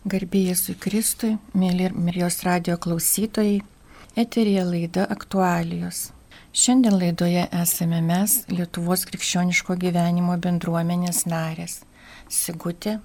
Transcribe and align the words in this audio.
Garbėjai 0.00 0.74
Kristui, 0.80 1.34
mėly 1.52 1.90
Marijos 1.92 2.38
radio 2.46 2.78
klausytojai, 2.80 3.58
eterija 4.16 4.62
laida 4.64 5.02
aktualijos. 5.04 6.14
Šiandien 6.56 6.94
laidoje 6.96 7.42
esame 7.52 7.98
mes, 8.00 8.38
Lietuvos 8.48 9.04
krikščioniško 9.04 9.76
gyvenimo 9.76 10.38
bendruomenės 10.40 11.26
narės. 11.28 11.82
Sigutė. 12.32 12.96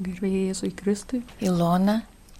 Garbėjai 0.00 0.46
Jėzui 0.46 0.70
Kristui. 0.78 1.20
Ilona. 1.44 1.98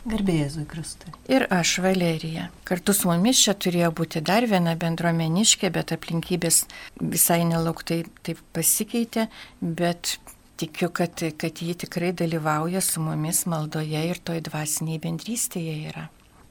Garbėjai 0.09 0.47
Jėzui 0.47 0.65
Kristui. 0.71 1.13
Ir 1.29 1.45
aš, 1.53 1.75
Valerija. 1.85 2.49
Kartu 2.65 2.95
su 2.97 3.11
mumis 3.11 3.43
čia 3.45 3.53
turėjo 3.61 3.93
būti 4.01 4.25
dar 4.25 4.49
viena 4.49 4.73
bendruomeniškė, 4.81 5.69
bet 5.77 5.93
aplinkybės 5.93 6.63
visai 6.97 7.43
nelauktai 7.45 8.07
taip 8.25 8.41
pasikeitė, 8.57 9.29
bet 9.61 10.17
tikiu, 10.57 10.91
kad, 10.93 11.23
kad 11.39 11.63
ji 11.63 11.75
tikrai 11.75 12.13
dalyvauja 12.17 12.81
su 12.81 13.01
mumis 13.01 13.45
maldoje 13.47 14.05
ir 14.11 14.21
toj 14.25 14.41
dvasiniai 14.49 15.01
bendrystėje 15.03 15.75
yra. 15.91 16.07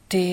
Tai 0.10 0.26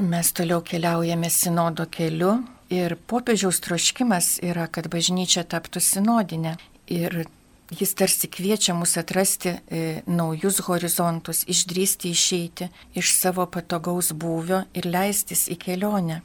mes 0.00 0.32
toliau 0.32 0.62
keliaujame 0.64 1.30
sinodo 1.30 1.86
keliu 1.92 2.38
ir 2.72 2.96
popiežiaus 3.10 3.60
troškimas 3.60 4.38
yra, 4.42 4.66
kad 4.72 4.88
bažnyčia 4.92 5.44
taptų 5.44 5.82
sinodinė. 5.84 6.56
Ir 6.90 7.26
jis 7.70 7.92
tarsi 7.94 8.30
kviečia 8.32 8.74
mus 8.74 8.96
atrasti 8.98 9.52
e, 9.52 9.82
naujus 10.06 10.62
horizontus, 10.66 11.44
išdrysti 11.46 12.10
išeiti 12.10 12.70
iš 12.98 13.12
savo 13.14 13.46
patogaus 13.46 14.10
būvio 14.12 14.64
ir 14.74 14.88
leistis 14.90 15.46
į 15.52 15.58
kelionę, 15.66 16.20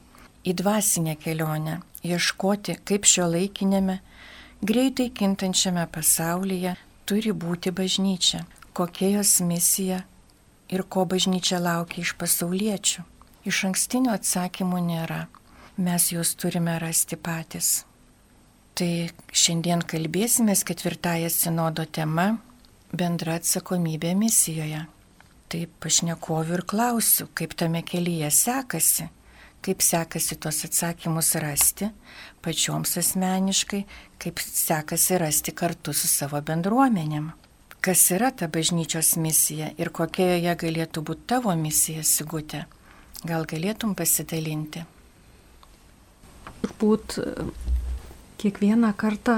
į 0.46 0.56
dvasinę 0.58 1.16
kelionę, 1.22 1.80
ieškoti, 2.06 2.80
kaip 2.86 3.06
šio 3.06 3.28
laikinėme, 3.30 4.00
greitai 4.66 5.10
kintančiame 5.14 5.86
pasaulyje 5.92 6.74
turi 7.06 7.32
būti 7.32 7.70
bažnyčia, 7.70 8.44
kokia 8.76 9.16
jos 9.18 9.38
misija 9.40 10.02
ir 10.68 10.82
ko 10.82 11.06
bažnyčia 11.06 11.60
laukia 11.62 12.02
iš 12.02 12.16
pasauliečių. 12.20 13.04
Iš 13.46 13.58
ankstinio 13.68 14.10
atsakymų 14.10 14.80
nėra, 14.88 15.20
mes 15.78 16.10
juos 16.10 16.34
turime 16.34 16.74
rasti 16.82 17.14
patys. 17.16 17.84
Tai 18.76 19.08
šiandien 19.30 19.84
kalbėsime 19.86 20.56
ketvirtąją 20.68 21.30
sinodo 21.30 21.86
tema- 21.86 22.26
bendra 22.98 23.38
atsakomybė 23.38 24.14
misijoje. 24.18 24.86
Taip 25.48 25.70
pašnekoviu 25.80 26.58
ir 26.58 26.62
klausiu, 26.62 27.28
kaip 27.34 27.54
tame 27.54 27.82
kelyje 27.82 28.30
sekasi, 28.30 29.08
kaip 29.64 29.82
sekasi 29.82 30.36
tos 30.40 30.64
atsakymus 30.68 31.34
rasti 31.42 31.90
pačioms 32.42 32.96
asmeniškai, 33.00 33.82
kaip 34.22 34.38
sekasi 34.42 35.18
rasti 35.18 35.52
kartu 35.52 35.94
su 35.96 36.08
savo 36.08 36.40
bendruomenėm. 36.40 37.32
Kas 37.82 38.02
yra 38.14 38.32
ta 38.34 38.48
bažnyčios 38.50 39.14
misija 39.22 39.72
ir 39.78 39.92
kokia 39.94 40.36
joje 40.36 40.54
galėtų 40.62 41.02
būti 41.06 41.26
tavo 41.34 41.54
misija, 41.58 42.02
Sigutė? 42.02 42.64
Gal 43.26 43.46
galėtum 43.48 43.94
pasidalinti? 43.98 44.84
Turbūt 46.62 47.18
kiekvieną 48.42 48.92
kartą, 48.98 49.36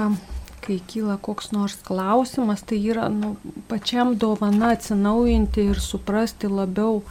kai 0.65 0.79
kyla 0.89 1.17
koks 1.21 1.51
nors 1.55 1.77
klausimas, 1.85 2.61
tai 2.65 2.81
yra 2.81 3.07
nu, 3.13 3.35
pačiam 3.69 4.15
dovana 4.17 4.73
atsinaujinti 4.75 5.69
ir 5.71 5.81
suprasti 5.81 6.49
labiau 6.49 7.03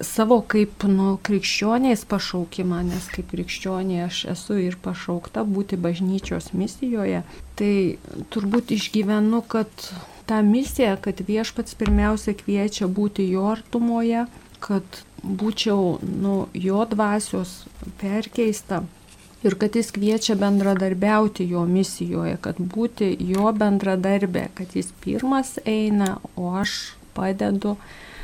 savo 0.00 0.40
kaip 0.40 0.84
nu, 0.88 1.16
krikščioniais 1.24 2.04
pašaukimą, 2.08 2.82
nes 2.88 3.08
kaip 3.12 3.30
krikščionė 3.34 4.04
aš 4.06 4.24
esu 4.34 4.58
ir 4.62 4.78
pašaukta 4.82 5.44
būti 5.48 5.78
bažnyčios 5.80 6.52
misijoje, 6.56 7.22
tai 7.58 7.74
turbūt 8.34 8.72
išgyvenu, 8.76 9.42
kad 9.48 9.68
tą 10.30 10.40
misiją, 10.46 10.96
kad 11.02 11.20
viešpats 11.26 11.76
pirmiausia 11.78 12.34
kviečia 12.38 12.88
būti 12.88 13.28
jo 13.30 13.46
artumoje, 13.52 14.26
kad 14.62 15.02
būčiau 15.22 15.98
nu, 16.02 16.46
jo 16.54 16.84
dvasios 16.88 17.62
perkeista 18.00 18.82
ir 19.42 19.56
kad 19.58 19.76
jis 19.76 19.90
kviečia 19.94 20.36
bendradarbiauti 20.38 21.46
jo 21.50 21.64
misijoje, 21.66 22.36
kad 22.42 22.58
būti 22.58 23.12
jo 23.32 23.50
bendradarbė, 23.58 24.48
kad 24.54 24.76
jis 24.78 24.92
pirmas 25.02 25.56
eina, 25.66 26.16
o 26.36 26.54
aš 26.58 26.94
padedu 27.16 27.76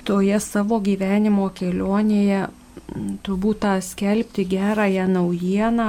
toje 0.08 0.40
savo 0.40 0.80
gyvenimo 0.80 1.50
kelionėje 1.52 2.46
turbūt 3.26 3.60
tą 3.64 3.74
skelbti 3.84 4.46
gerąją 4.48 5.08
naujieną 5.12 5.88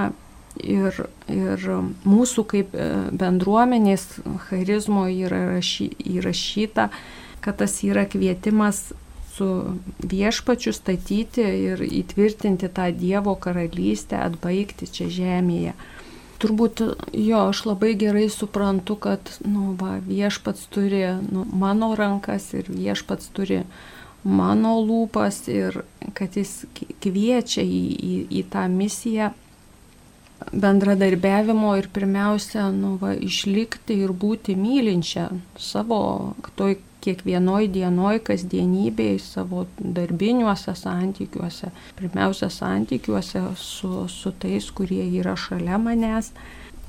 ir, 0.60 0.96
ir 1.32 1.68
mūsų 2.08 2.46
kaip 2.52 2.74
e, 2.76 2.88
bendruomenės 3.16 4.08
charizmo 4.50 5.08
yra 5.08 5.60
įrašyta, 5.60 6.90
kad 7.40 7.62
tas 7.62 7.78
yra 7.88 8.04
kvietimas 8.10 8.90
su 9.38 9.48
viešpačiu 10.04 10.74
statyti 10.76 11.46
ir 11.70 11.86
įtvirtinti 11.86 12.68
tą 12.76 12.90
Dievo 12.92 13.38
karalystę, 13.40 14.20
atbaigti 14.20 14.90
čia 14.92 15.08
žemėje. 15.08 15.78
Turbūt 16.40 16.82
jo, 17.16 17.40
aš 17.52 17.64
labai 17.68 17.94
gerai 18.00 18.28
suprantu, 18.32 18.96
kad 19.00 19.32
nu, 19.44 19.74
va, 19.80 19.98
viešpats 20.04 20.68
turi 20.72 21.06
nu, 21.32 21.46
mano 21.52 21.94
rankas 22.00 22.52
ir 22.56 22.68
viešpats 22.72 23.32
turi 23.36 23.62
uh, 23.64 23.88
mano 24.24 24.78
lūpas 24.84 25.46
ir 25.52 25.84
kad 26.18 26.36
jis 26.38 26.66
kviečia 27.04 27.64
į, 27.64 27.84
į, 27.96 28.16
į 28.40 28.44
tą 28.52 28.66
misiją 28.72 29.32
bendradarbiavimo 30.52 31.74
ir 31.78 31.90
pirmiausia, 31.94 32.70
nu, 32.72 32.96
va, 33.02 33.14
išlikti 33.14 34.00
ir 34.04 34.14
būti 34.16 34.56
mylinčia 34.56 35.28
savo 35.60 36.00
toj 36.60 36.78
kiekvienoj 37.04 37.70
dienoj, 37.72 38.20
kasdienybėje, 38.28 39.20
savo 39.24 39.66
darbiniuose 39.80 40.74
santykiuose, 40.76 41.72
pirmiausia 42.00 42.50
santykiuose 42.52 43.44
su, 43.60 44.08
su 44.12 44.34
tais, 44.40 44.68
kurie 44.76 45.06
yra 45.22 45.38
šalia 45.40 45.80
manęs 45.80 46.34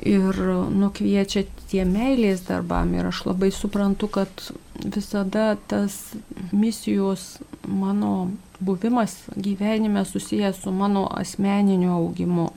ir 0.03 0.37
nukviečia 0.73 1.45
tie 1.71 1.85
meilės 1.85 2.45
darbam. 2.49 2.95
Ir 2.97 3.11
aš 3.11 3.25
labai 3.29 3.51
suprantu, 3.55 4.09
kad 4.09 4.51
visada 4.81 5.57
tas 5.69 6.15
misijos 6.53 7.39
mano 7.67 8.31
buvimas 8.61 9.17
gyvenime 9.37 10.05
susijęs 10.05 10.63
su 10.63 10.73
mano 10.73 11.09
asmeniniu 11.11 11.93
augimu. 11.93 12.51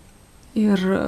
Ir 0.55 0.79
e, 0.79 1.01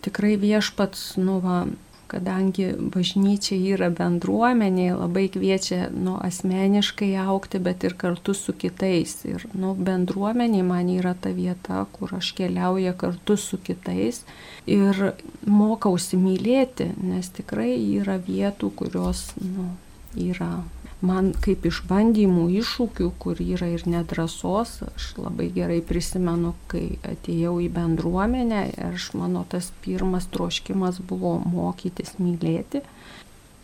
tikrai 0.00 0.36
viešpats, 0.40 1.16
nu 1.20 1.38
va, 1.44 1.66
kadangi 2.08 2.70
bažnyčia 2.94 3.58
yra 3.74 3.90
bendruomenė, 3.94 4.88
labai 4.96 5.26
kviečia 5.32 5.88
nu, 5.92 6.16
asmeniškai 6.24 7.10
aukti, 7.22 7.60
bet 7.62 7.84
ir 7.84 7.96
kartu 8.00 8.34
su 8.36 8.54
kitais. 8.56 9.14
Ir 9.28 9.44
nu, 9.52 9.74
bendruomenė 9.74 10.62
man 10.66 10.88
yra 10.92 11.14
ta 11.14 11.32
vieta, 11.34 11.84
kur 11.92 12.16
aš 12.18 12.32
keliauju 12.38 12.94
kartu 12.98 13.36
su 13.40 13.60
kitais 13.60 14.22
ir 14.66 15.12
mokausi 15.46 16.18
mylėti, 16.20 16.90
nes 17.02 17.28
tikrai 17.36 17.74
yra 18.00 18.18
vietų, 18.24 18.72
kurios 18.80 19.28
nu, 19.42 19.70
yra 20.16 20.52
man 21.04 21.30
kaip 21.44 21.66
išbandymų, 21.68 22.48
iššūkių, 22.60 23.08
kur 23.22 23.40
yra 23.42 23.68
ir 23.74 23.84
nedrasos. 23.90 24.78
Aš 24.88 25.10
labai 25.20 25.48
gerai 25.54 25.80
prisimenu, 25.84 26.54
kai 26.70 26.98
atėjau 27.06 27.58
į 27.62 27.68
bendruomenę 27.74 28.62
ir 28.72 28.96
aš 28.98 29.12
mano 29.18 29.44
tas 29.50 29.70
pirmas 29.84 30.28
troškimas 30.34 31.02
buvo 31.10 31.36
mokytis 31.44 32.16
mylėti. 32.18 32.82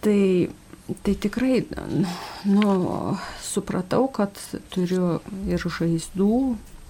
Tai, 0.05 0.21
tai 1.03 1.15
tikrai, 1.17 1.65
nu, 2.47 2.77
supratau, 3.43 4.06
kad 4.12 4.39
turiu 4.75 5.19
ir 5.49 5.65
žaizdų, 5.65 6.39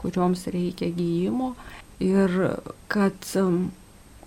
kurioms 0.01 0.49
reikia 0.51 0.91
gyjimo 0.93 1.55
ir 2.03 2.35
kad 2.91 3.17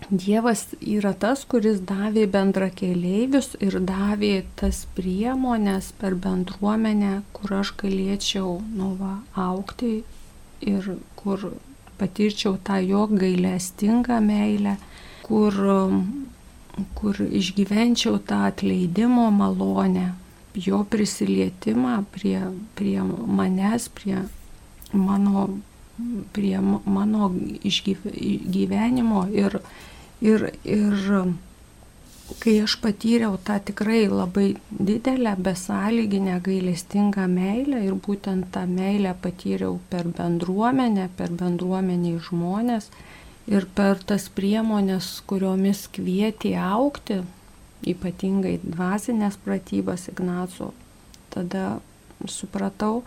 Dievas 0.10 0.62
yra 0.80 1.12
tas, 1.18 1.42
kuris 1.50 1.82
davė 1.90 2.28
bendra 2.32 2.70
keleivius 2.72 3.56
ir 3.60 3.80
davė 3.84 4.46
tas 4.60 4.86
priemonės 4.96 5.90
per 6.00 6.16
bendruomenę, 6.26 7.24
kur 7.36 7.58
aš 7.60 7.74
galėčiau 7.82 8.54
nu, 8.78 8.94
va, 9.02 9.18
aukti 9.48 10.06
ir 10.62 10.88
kur 11.20 11.50
patirčiau 11.98 12.56
tą 12.64 12.78
jo 12.86 13.08
gailestingą 13.12 14.22
meilę, 14.24 14.78
kur, 15.26 15.58
kur 16.96 17.22
išgyvenčiau 17.42 18.22
tą 18.30 18.46
atleidimo 18.52 19.28
malonę, 19.34 20.12
jo 20.56 20.84
prisilietimą 20.90 21.98
prie, 22.14 22.40
prie 22.78 23.02
manęs, 23.42 23.90
prie 23.90 24.24
mano 24.94 25.50
prie 26.34 26.60
mano 26.86 27.32
išgyvenimo 27.66 29.26
ir, 29.34 29.60
ir, 30.22 30.50
ir 30.64 30.98
kai 32.42 32.58
aš 32.62 32.76
patyriau 32.84 33.38
tą 33.48 33.58
tikrai 33.70 34.06
labai 34.12 34.48
didelę, 34.70 35.36
besąlyginę, 35.48 36.40
gailestingą 36.44 37.28
meilę 37.32 37.84
ir 37.88 37.96
būtent 38.08 38.50
tą 38.54 38.66
meilę 38.68 39.16
patyriau 39.22 39.80
per 39.90 40.10
bendruomenę, 40.20 41.08
per 41.18 41.32
bendruomenį 41.42 42.14
žmonės 42.28 42.90
ir 43.48 43.68
per 43.76 44.04
tas 44.04 44.28
priemonės, 44.30 45.10
kuriomis 45.30 45.86
kvietė 45.96 46.58
aukti, 46.60 47.22
ypatingai 47.88 48.58
dvasinės 48.64 49.40
pratybas 49.46 50.10
Ignaco, 50.12 50.74
tada 51.32 51.78
supratau, 52.28 53.04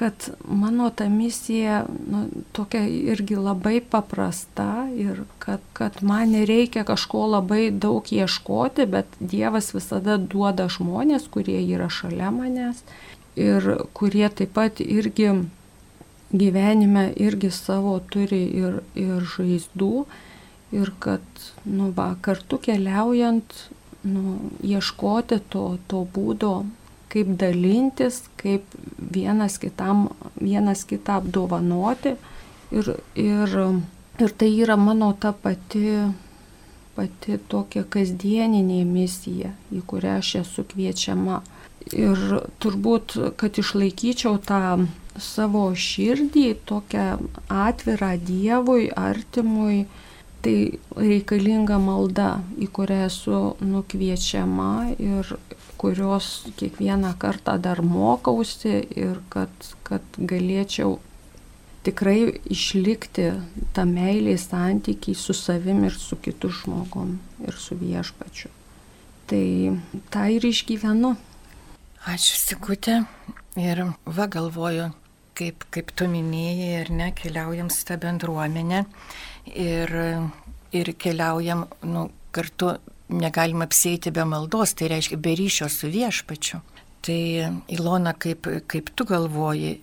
kad 0.00 0.30
mano 0.48 0.88
ta 0.90 1.08
misija 1.12 1.84
nu, 2.10 2.22
tokia 2.56 2.86
irgi 2.88 3.36
labai 3.36 3.82
paprasta 3.84 4.86
ir 4.96 5.22
kad, 5.38 5.60
kad 5.76 5.98
man 6.00 6.32
nereikia 6.32 6.86
kažko 6.88 7.26
labai 7.34 7.68
daug 7.70 8.08
ieškoti, 8.12 8.86
bet 8.88 9.18
Dievas 9.20 9.74
visada 9.76 10.16
duoda 10.16 10.70
žmonės, 10.72 11.28
kurie 11.28 11.60
yra 11.60 11.90
šalia 11.92 12.32
manęs 12.32 12.80
ir 13.36 13.68
kurie 13.92 14.28
taip 14.32 14.54
pat 14.56 14.80
irgi 14.80 15.34
gyvenime 16.32 17.10
irgi 17.16 17.50
savo 17.50 17.98
turi 18.12 18.42
ir, 18.62 18.80
ir 18.94 19.28
žaizdų 19.36 19.94
ir 20.80 20.92
kad 21.02 21.44
nu, 21.66 21.90
va, 21.96 22.14
kartu 22.22 22.56
keliaujant 22.62 23.56
nu, 24.06 24.38
ieškoti 24.64 25.40
to, 25.52 25.64
to 25.90 26.06
būdo 26.14 26.54
kaip 27.10 27.34
dalintis, 27.40 28.22
kaip 28.40 28.66
vienas, 28.98 29.58
kitam, 29.62 30.08
vienas 30.40 30.84
kitą 30.88 31.20
apdovanoti. 31.20 32.14
Ir, 32.70 32.92
ir, 33.18 33.56
ir 34.22 34.34
tai 34.38 34.50
yra 34.62 34.76
mano 34.78 35.10
ta 35.18 35.32
pati, 35.34 35.96
pati 36.94 37.38
tokia 37.50 37.82
kasdieninė 37.82 38.84
misija, 38.86 39.50
į 39.74 39.82
kurią 39.90 40.20
aš 40.20 40.34
esu 40.44 40.66
kviečiama. 40.70 41.40
Ir 41.96 42.20
turbūt, 42.62 43.16
kad 43.40 43.58
išlaikyčiau 43.58 44.38
tą 44.46 44.62
savo 45.18 45.64
širdį, 45.74 46.46
tokią 46.68 47.06
atvirą 47.50 48.12
Dievui, 48.22 48.90
artimui, 48.94 49.86
tai 50.44 50.78
reikalinga 50.96 51.80
malda, 51.82 52.30
į 52.60 52.68
kurią 52.76 53.00
esu 53.08 53.40
nukviečiama 53.64 54.72
ir, 54.96 55.34
kurios 55.80 56.26
kiekvieną 56.60 57.14
kartą 57.18 57.56
dar 57.58 57.80
mokausi 57.82 58.74
ir 59.00 59.22
kad, 59.32 59.52
kad 59.86 60.04
galėčiau 60.18 60.98
tikrai 61.86 62.18
išlikti 62.52 63.30
tą 63.76 63.86
meilį 63.88 64.36
santykiai 64.40 65.16
su 65.16 65.36
savim 65.36 65.80
ir 65.88 65.96
su 65.96 66.18
kitu 66.20 66.50
žmogum 66.52 67.16
ir 67.46 67.56
su 67.56 67.78
viešpačiu. 67.80 68.52
Tai 69.30 69.46
tą 70.12 70.26
ir 70.34 70.44
išgyvenu. 70.50 71.14
Ačiū, 72.10 72.36
Sikutė. 72.40 73.00
Ir 73.60 73.82
va 74.04 74.26
galvoju, 74.30 74.90
kaip, 75.38 75.64
kaip 75.74 75.90
tu 75.96 76.06
minėjai, 76.10 76.70
ir 76.82 76.92
ne, 76.94 77.10
keliaujam 77.16 77.70
su 77.72 77.84
tą 77.88 77.96
bendruomenę 78.00 78.84
ir, 79.54 79.92
ir 80.76 80.92
keliaujam 81.00 81.66
nu, 81.88 82.08
kartu 82.34 82.74
negalima 83.12 83.66
apsėti 83.68 84.12
be 84.14 84.24
maldos, 84.28 84.74
tai 84.78 84.90
reiškia 84.92 85.18
be 85.20 85.34
ryšio 85.38 85.68
su 85.72 85.90
viešpačiu. 85.92 86.60
Tai 87.00 87.20
Ilona, 87.72 88.12
kaip, 88.12 88.46
kaip 88.68 88.90
tu 88.94 89.06
galvoji, 89.08 89.78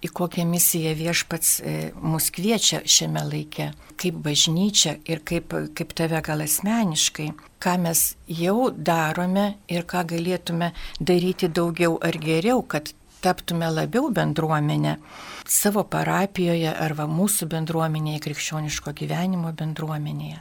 į 0.00 0.08
kokią 0.16 0.46
misiją 0.48 0.94
viešpats 0.96 1.50
e, 1.60 1.74
mus 2.00 2.30
kviečia 2.32 2.80
šiame 2.88 3.22
laike, 3.28 3.70
kaip 4.00 4.20
bažnyčia 4.24 4.96
ir 5.08 5.20
kaip, 5.28 5.52
kaip 5.76 5.92
tave 5.96 6.22
gal 6.24 6.44
asmeniškai, 6.44 7.28
ką 7.60 7.74
mes 7.84 8.04
jau 8.40 8.70
darome 8.72 9.46
ir 9.68 9.84
ką 9.88 10.06
galėtume 10.14 10.72
daryti 11.00 11.50
daugiau 11.52 11.98
ar 12.00 12.16
geriau, 12.16 12.62
kad 12.64 12.94
taptume 13.20 13.68
labiau 13.68 14.08
bendruomenę 14.16 14.96
savo 15.44 15.84
parapijoje 15.84 16.72
arba 16.72 17.04
mūsų 17.10 17.50
bendruomenėje, 17.52 18.22
krikščioniško 18.24 18.96
gyvenimo 18.96 19.52
bendruomenėje. 19.52 20.40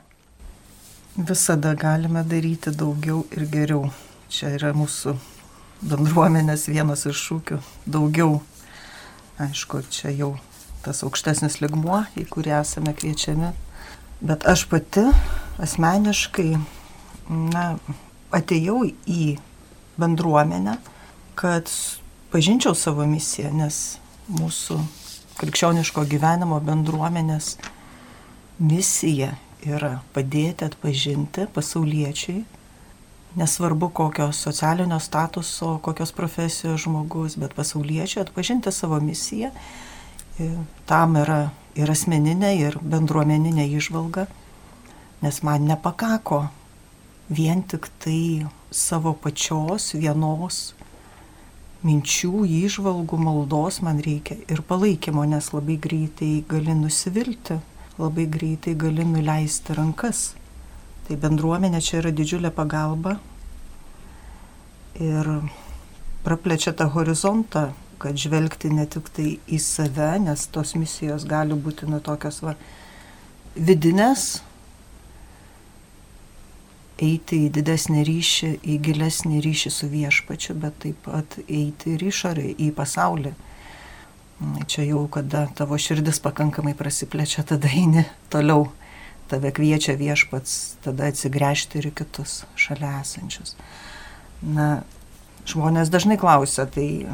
Visada 1.20 1.74
galime 1.74 2.24
daryti 2.24 2.72
daugiau 2.72 3.26
ir 3.36 3.44
geriau. 3.52 3.90
Čia 4.32 4.54
yra 4.56 4.70
mūsų 4.72 5.18
bendruomenės 5.84 6.70
vienas 6.72 7.04
iš 7.10 7.20
šūkių. 7.26 7.58
Daugiau. 7.84 8.38
Aišku, 9.44 9.82
čia 9.92 10.14
jau 10.16 10.30
tas 10.86 11.04
aukštesnis 11.04 11.58
ligmuo, 11.60 12.06
į 12.16 12.24
kurį 12.32 12.54
esame 12.62 12.94
kviečiami. 12.96 13.50
Bet 14.24 14.48
aš 14.48 14.64
pati 14.72 15.04
asmeniškai 15.60 16.54
na, 17.52 17.66
atėjau 18.32 18.86
į 18.88 19.26
bendruomenę, 20.00 20.78
kad 21.36 21.68
pažinčiau 22.32 22.80
savo 22.80 23.04
misiją, 23.04 23.52
nes 23.60 24.00
mūsų 24.40 24.80
krikščioniško 25.44 26.08
gyvenimo 26.16 26.64
bendruomenės 26.64 27.58
misija 28.64 29.34
yra 29.68 30.00
padėti 30.16 30.68
atpažinti 30.68 31.48
pasauliečiai, 31.54 32.44
nesvarbu 33.40 33.90
kokio 33.94 34.32
socialinio 34.34 35.00
statuso, 35.00 35.78
kokios 35.84 36.12
profesijos 36.16 36.86
žmogus, 36.86 37.38
bet 37.40 37.54
pasauliečiai 37.58 38.24
atpažinti 38.24 38.72
savo 38.72 39.00
misiją. 39.04 39.52
Tam 40.88 41.18
yra 41.20 41.50
ir 41.76 41.92
asmeninė, 41.92 42.54
ir 42.58 42.80
bendruomeninė 42.80 43.68
išvalga, 43.76 44.26
nes 45.22 45.42
man 45.44 45.68
nepakako 45.68 46.46
vien 47.30 47.62
tik 47.64 47.90
tai 48.02 48.48
savo 48.72 49.14
pačios 49.14 49.92
vienos 49.94 50.74
minčių, 51.84 52.44
įžvalgų, 52.44 53.20
maldos 53.24 53.80
man 53.84 54.00
reikia 54.04 54.40
ir 54.52 54.64
palaikymo, 54.68 55.24
nes 55.28 55.52
labai 55.54 55.78
greitai 55.80 56.40
gali 56.48 56.76
nusivilti 56.76 57.60
labai 58.00 58.26
greitai 58.32 58.76
gali 58.80 59.06
nuleisti 59.06 59.76
rankas. 59.76 60.34
Tai 61.08 61.18
bendruomenė 61.20 61.82
čia 61.84 62.00
yra 62.04 62.14
didžiulė 62.16 62.52
pagalba 62.56 63.18
ir 65.00 65.30
praplečia 66.24 66.74
tą 66.76 66.90
horizontą, 66.94 67.70
kad 68.00 68.20
žvelgti 68.20 68.72
ne 68.72 68.86
tik 68.88 69.10
tai 69.16 69.30
į 69.48 69.60
save, 69.64 70.12
nes 70.24 70.46
tos 70.54 70.76
misijos 70.80 71.26
gali 71.28 71.56
būti 71.56 71.90
nu 71.90 72.00
tokios 72.04 72.40
va, 72.44 72.56
vidinės, 73.56 74.40
eiti 77.00 77.46
į 77.48 77.52
didesnį 77.56 78.04
ryšį, 78.08 78.52
į 78.64 78.78
gilesnį 78.88 79.42
ryšį 79.44 79.72
su 79.72 79.90
viešpačiu, 79.92 80.56
bet 80.60 80.80
taip 80.84 81.00
pat 81.08 81.40
eiti 81.48 81.96
ir 81.96 82.08
išorį, 82.12 82.54
į 82.60 82.72
pasaulį. 82.76 83.34
Čia 84.40 84.86
jau, 84.88 85.02
kada 85.12 85.50
tavo 85.52 85.76
širdis 85.76 86.22
pakankamai 86.24 86.72
prasiplečia, 86.74 87.44
tada 87.44 87.68
eini 87.68 88.06
toliau. 88.32 88.70
Tave 89.30 89.52
kviečia 89.54 89.94
viešpats, 90.00 90.80
tada 90.82 91.10
atsigręžti 91.12 91.78
ir 91.78 91.92
kitus 91.94 92.46
šalia 92.58 92.96
esančius. 93.04 93.54
Na, 94.42 94.82
žmonės 95.46 95.92
dažnai 95.92 96.18
klausia, 96.18 96.66
tai 96.66 97.12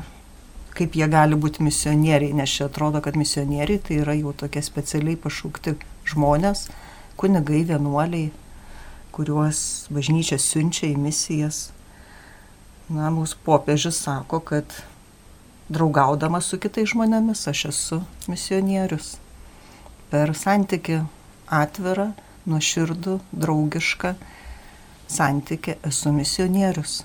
kaip 0.77 0.95
jie 0.95 1.10
gali 1.12 1.36
būti 1.36 1.66
misionieriai, 1.66 2.36
nes 2.38 2.54
čia 2.54 2.69
atrodo, 2.69 3.02
kad 3.04 3.18
misionieriai 3.19 3.81
tai 3.81 3.99
yra 4.06 4.16
jau 4.16 4.31
tokie 4.38 4.64
specialiai 4.64 5.18
pašaukti 5.19 5.76
žmonės, 6.07 6.68
kunigai, 7.19 7.66
vienuoliai, 7.68 8.30
kuriuos 9.16 9.88
bažnyčia 9.90 10.38
siunčia 10.40 10.92
į 10.94 10.99
misijas. 11.09 11.69
Na, 12.85 13.09
mūsų 13.09 13.42
popiežius 13.44 13.97
sako, 14.06 14.44
kad 14.45 14.83
draugaudamas 15.72 16.50
su 16.52 16.60
kitais 16.62 16.92
žmonėmis, 16.94 17.48
aš 17.50 17.66
esu 17.72 18.02
misionierius. 18.30 19.16
Per 20.12 20.34
santyki 20.38 21.00
atvirą, 21.50 22.12
nuoširdų, 22.45 23.19
draugišką 23.34 24.14
santyki 25.07 25.78
esu 25.86 26.14
misionierius. 26.14 27.04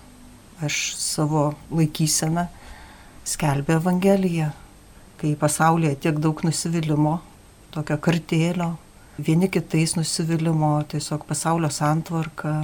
Aš 0.60 0.76
savo 1.00 1.54
laikyseną 1.72 2.46
skelbė 3.24 3.78
Evangeliją, 3.78 4.50
kai 5.20 5.32
pasaulyje 5.40 5.96
tiek 6.04 6.20
daug 6.20 6.42
nusivylimų, 6.44 7.16
tokio 7.72 7.96
kartėlio, 8.02 8.74
vieni 9.20 9.48
kitais 9.52 9.94
nusivylimų, 9.96 10.72
tiesiog 10.92 11.24
pasaulio 11.28 11.70
santvarka, 11.72 12.54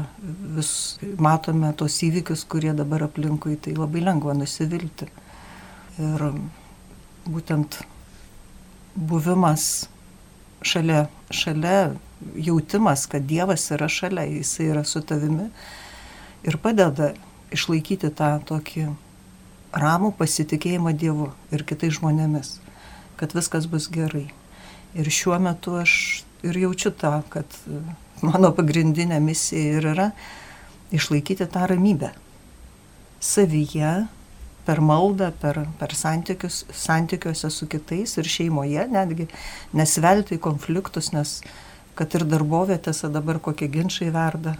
vis 0.57 0.73
matome 1.21 1.73
tos 1.77 1.97
įvykius, 2.05 2.45
kurie 2.49 2.73
dabar 2.77 3.07
aplinkui, 3.09 3.57
tai 3.57 3.77
labai 3.77 4.05
lengva 4.05 4.37
nusivilti. 4.37 5.09
Ir 5.97 6.25
būtent 7.25 7.81
buvimas 8.97 9.87
šalia, 10.67 11.07
šalia, 11.31 11.95
jautimas, 12.37 13.07
kad 13.07 13.27
Dievas 13.29 13.71
yra 13.73 13.89
šalia, 13.89 14.27
Jis 14.29 14.59
yra 14.65 14.85
su 14.85 15.01
tavimi 15.01 15.51
ir 16.47 16.59
padeda 16.63 17.13
išlaikyti 17.55 18.11
tą 18.17 18.37
tokį 18.49 18.87
ramų 19.77 20.13
pasitikėjimą 20.19 20.93
Dievu 20.97 21.31
ir 21.53 21.65
kitais 21.69 21.97
žmonėmis, 21.99 22.57
kad 23.21 23.35
viskas 23.37 23.69
bus 23.71 23.89
gerai. 23.93 24.29
Ir 24.97 25.11
šiuo 25.13 25.39
metu 25.43 25.77
aš 25.77 26.25
ir 26.47 26.57
jaučiu 26.57 26.93
tą, 26.97 27.21
kad 27.33 27.59
mano 28.25 28.53
pagrindinė 28.57 29.19
misija 29.21 29.81
ir 29.81 29.91
yra 29.93 30.11
išlaikyti 30.95 31.49
tą 31.53 31.67
ramybę 31.69 32.13
savyje, 33.21 34.07
per 34.67 34.83
maldą, 34.83 35.31
per, 35.41 35.63
per 35.79 35.95
santykius, 35.95 36.65
santykiuose 36.75 37.51
su 37.55 37.69
kitais 37.71 38.17
ir 38.19 38.29
šeimoje 38.31 38.87
netgi, 38.91 39.29
nesvelti 39.77 40.37
į 40.37 40.43
konfliktus, 40.43 41.13
nes 41.15 41.39
kad 41.97 42.13
ir 42.19 42.27
darbovietėse 42.29 43.09
dabar 43.13 43.39
kokie 43.43 43.71
ginčiai 43.73 44.11
verda 44.15 44.57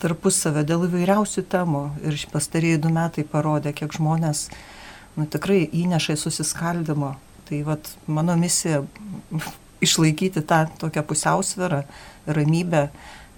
tarpusavę 0.00 0.64
dėl 0.64 0.86
įvairiausių 0.88 1.44
temų. 1.52 1.84
Ir 2.08 2.18
pastarėjai 2.32 2.80
du 2.82 2.92
metai 2.92 3.24
parodė, 3.28 3.72
kiek 3.76 3.92
žmonės 3.96 4.48
nu, 5.16 5.26
tikrai 5.28 5.62
įneša 5.66 6.16
į 6.16 6.20
susiskaldimo. 6.24 7.14
Tai 7.48 7.62
vat, 7.66 7.90
mano 8.08 8.36
misija 8.40 8.82
išlaikyti 9.86 10.44
tą 10.46 10.64
tokią 10.80 11.04
pusiausvyrą, 11.08 11.82
ramybę, 12.30 12.88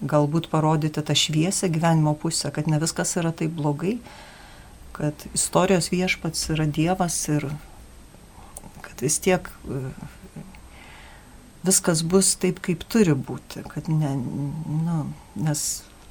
galbūt 0.02 0.48
parodyti 0.50 1.02
tą 1.02 1.14
šviesę 1.14 1.70
gyvenimo 1.70 2.14
pusę, 2.18 2.50
kad 2.54 2.66
ne 2.70 2.80
viskas 2.82 3.14
yra 3.20 3.30
taip 3.34 3.54
blogai, 3.58 3.98
kad 5.02 5.24
istorijos 5.34 5.90
viešpats 5.90 6.52
yra 6.54 6.68
Dievas 6.70 7.16
ir 7.28 7.48
kad 8.86 9.00
vis 9.02 9.16
tiek 9.18 9.48
e, 9.66 9.80
viskas 11.66 12.04
bus 12.06 12.36
taip, 12.38 12.60
kaip 12.62 12.84
turi 12.86 13.16
būti, 13.18 13.64
kad 13.66 13.88
ne, 13.90 14.12
nu, 14.86 14.98
nes 15.42 15.64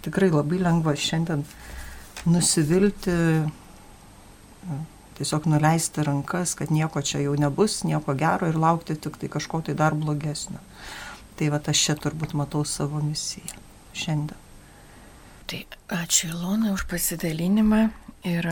tikrai 0.03 0.27
labai 0.33 0.59
lengva 0.59 0.97
šiandien 0.99 1.45
nusivilti, 2.27 3.15
e, 3.15 4.79
tiesiog 5.21 5.47
nuleisti 5.53 6.03
rankas, 6.03 6.57
kad 6.59 6.75
nieko 6.75 6.99
čia 6.99 7.23
jau 7.23 7.37
nebus, 7.39 7.85
nieko 7.87 8.17
gero 8.19 8.51
ir 8.51 8.59
laukti 8.59 8.99
tik 8.99 9.15
tai 9.23 9.31
kažko 9.31 9.61
tai 9.69 9.77
dar 9.79 9.95
blogesnio. 9.95 10.59
Tai 11.39 11.47
va 11.55 11.63
aš 11.63 11.87
čia 11.87 11.95
turbūt 11.95 12.35
matau 12.35 12.67
savo 12.67 12.99
misiją 13.07 13.55
šiandien. 13.95 14.35
Tai 15.47 15.63
ačiū 16.03 16.33
Ilona 16.35 16.75
už 16.75 16.85
pasidalinimą 16.91 17.85
ir 18.27 18.51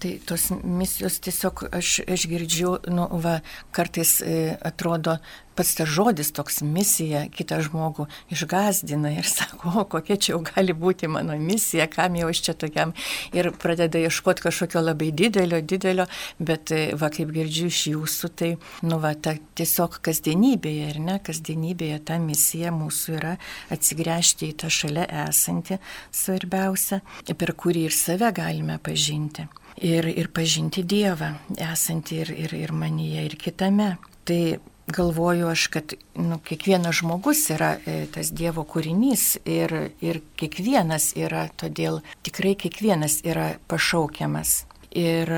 Tai 0.00 0.14
tos 0.24 0.46
misijos 0.64 1.18
tiesiog 1.20 1.66
aš, 1.76 1.88
aš 2.08 2.22
girdžiu, 2.30 2.70
nu, 2.88 3.04
va, 3.20 3.34
kartais 3.76 4.14
e, 4.24 4.54
atrodo, 4.64 5.18
pats 5.58 5.74
tas 5.76 5.90
žodis 5.92 6.30
toks 6.32 6.62
misija 6.64 7.26
kitą 7.28 7.58
žmogų 7.66 8.06
išgazdina 8.32 9.10
ir 9.18 9.28
sako, 9.36 9.74
o 9.82 9.84
kokia 9.92 10.16
čia 10.16 10.32
jau 10.32 10.40
gali 10.46 10.72
būti 10.72 11.10
mano 11.12 11.36
misija, 11.36 11.84
kam 11.92 12.16
jau 12.16 12.30
aš 12.32 12.40
čia 12.46 12.56
tokiam? 12.64 12.94
Ir 13.36 13.50
pradeda 13.60 14.00
ieškoti 14.00 14.46
kažkokio 14.46 14.80
labai 14.86 15.10
didelio, 15.12 15.60
didelio, 15.60 16.08
bet 16.40 16.72
e, 16.72 16.80
va, 16.96 17.12
kaip 17.12 17.36
girdžiu 17.36 17.68
iš 17.68 17.84
jūsų, 17.92 18.32
tai, 18.40 18.50
nu, 18.88 19.02
va, 19.04 19.12
ta 19.12 19.36
tiesiog 19.36 20.00
kasdienybėje, 20.08 20.90
ir 20.94 21.04
ne, 21.10 21.20
kasdienybėje 21.28 22.00
ta 22.08 22.16
misija 22.24 22.72
mūsų 22.72 23.20
yra 23.20 23.36
atsigręžti 23.76 24.48
į 24.54 24.58
tą 24.64 24.72
šalia 24.80 25.04
esantį 25.28 25.76
svarbiausia, 26.08 27.04
per 27.36 27.52
kurį 27.52 27.90
ir 27.90 28.00
save 28.00 28.32
galime 28.32 28.80
pažinti 28.80 29.50
ir, 29.80 30.06
ir 30.08 30.28
pažinti 30.34 30.84
Dievą, 30.86 31.34
esantį 31.56 32.20
ir, 32.24 32.34
ir, 32.46 32.54
ir 32.66 32.74
manyje, 32.76 33.24
ir 33.28 33.36
kitame. 33.40 33.94
Tai 34.28 34.42
galvoju 34.90 35.48
aš, 35.50 35.66
kad 35.74 35.94
nu, 36.18 36.38
kiekvienas 36.44 37.00
žmogus 37.00 37.44
yra 37.54 37.74
e, 37.86 38.04
tas 38.12 38.32
Dievo 38.34 38.64
kūrinys 38.68 39.40
ir, 39.48 39.74
ir 40.02 40.22
kiekvienas 40.40 41.12
yra, 41.18 41.48
todėl 41.56 42.00
tikrai 42.26 42.56
kiekvienas 42.58 43.20
yra 43.26 43.52
pašaukiamas. 43.70 44.64
Ir 44.90 45.30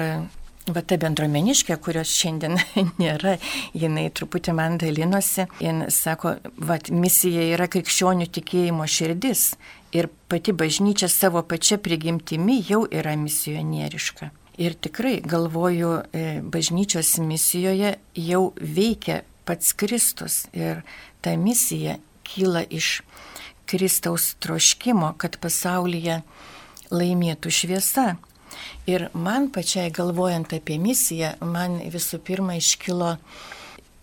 Va 0.70 0.78
ta 0.86 0.94
bendruomeniškė, 0.94 1.74
kurios 1.82 2.12
šiandien 2.14 2.54
nėra, 3.02 3.32
jinai 3.74 4.04
truputį 4.14 4.52
man 4.54 4.76
dalinosi, 4.78 5.48
jin 5.58 5.88
sako, 5.90 6.36
va, 6.54 6.76
misija 6.94 7.48
yra 7.56 7.66
krikščionių 7.66 8.28
tikėjimo 8.30 8.86
širdis 8.86 9.48
ir 9.92 10.08
pati 10.28 10.52
bažnyčia 10.52 11.08
savo 11.08 11.42
pačia 11.42 11.78
prigimtimi 11.78 12.62
jau 12.68 12.86
yra 12.90 13.16
misionieriška. 13.16 14.30
Ir 14.58 14.74
tikrai 14.74 15.20
galvoju, 15.24 16.02
e, 16.12 16.40
bažnyčios 16.42 17.18
misijoje 17.18 17.94
jau 18.14 18.52
veikia 18.60 19.22
pats 19.44 19.72
Kristus 19.72 20.46
ir 20.52 20.82
ta 21.20 21.36
misija 21.36 21.96
kyla 22.22 22.64
iš 22.70 23.02
Kristaus 23.66 24.34
troškimo, 24.40 25.14
kad 25.16 25.38
pasaulyje 25.40 26.20
laimėtų 26.92 27.50
šviesa. 27.50 28.16
Ir 28.86 29.08
man 29.14 29.48
pačiai 29.54 29.90
galvojant 29.94 30.52
apie 30.52 30.76
misiją, 30.78 31.36
man 31.40 31.78
visų 31.92 32.20
pirma 32.20 32.58
iškilo 32.60 33.16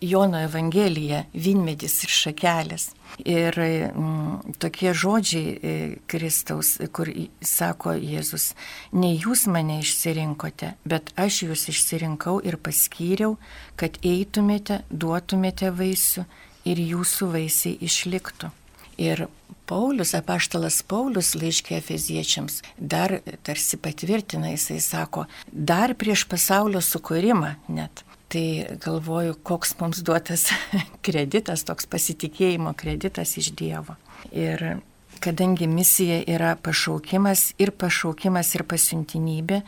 Jono 0.00 0.38
Evangelija, 0.40 1.24
Vinmedis 1.34 1.98
ir 2.06 2.12
šakelės. 2.14 2.90
Ir 3.28 3.56
mm, 3.58 4.54
tokie 4.62 4.94
žodžiai 4.96 5.50
e, 5.52 5.72
Kristaus, 6.08 6.76
kur 6.94 7.10
sako 7.44 7.92
Jėzus, 7.98 8.54
ne 8.96 9.10
jūs 9.12 9.44
mane 9.50 9.80
išsirinkote, 9.82 10.72
bet 10.88 11.12
aš 11.20 11.42
jūs 11.48 11.66
išsirinkau 11.74 12.38
ir 12.46 12.56
paskyriau, 12.56 13.36
kad 13.76 13.98
eitumėte, 14.06 14.80
duotumėte 14.88 15.72
vaisių 15.74 16.24
ir 16.70 16.80
jūsų 16.94 17.32
vaisiai 17.34 17.76
išliktų. 17.84 18.54
Ir 19.00 19.26
Paulius, 19.70 20.16
apaštalas 20.18 20.80
Paulius 20.82 21.34
laiškė 21.38 21.76
Efeziečiams 21.78 22.60
dar 22.76 23.20
tarsi 23.46 23.78
patvirtina, 23.80 24.50
jisai 24.56 24.80
sako, 24.82 25.28
dar 25.52 25.94
prieš 25.94 26.24
pasaulio 26.28 26.82
sukūrimą 26.84 27.54
net. 27.68 28.04
Tai 28.30 28.76
galvoju, 28.84 29.34
koks 29.42 29.74
mums 29.80 30.04
duotas 30.06 30.46
kreditas, 31.06 31.64
toks 31.66 31.88
pasitikėjimo 31.90 32.76
kreditas 32.78 33.34
iš 33.40 33.50
Dievo. 33.58 33.96
Ir 34.30 34.78
kadangi 35.20 35.66
misija 35.66 36.20
yra 36.30 36.52
pašaukimas 36.62 37.50
ir 37.58 37.72
pašaukimas 37.74 38.54
ir 38.54 38.64
pasiuntinybė, 38.70 39.60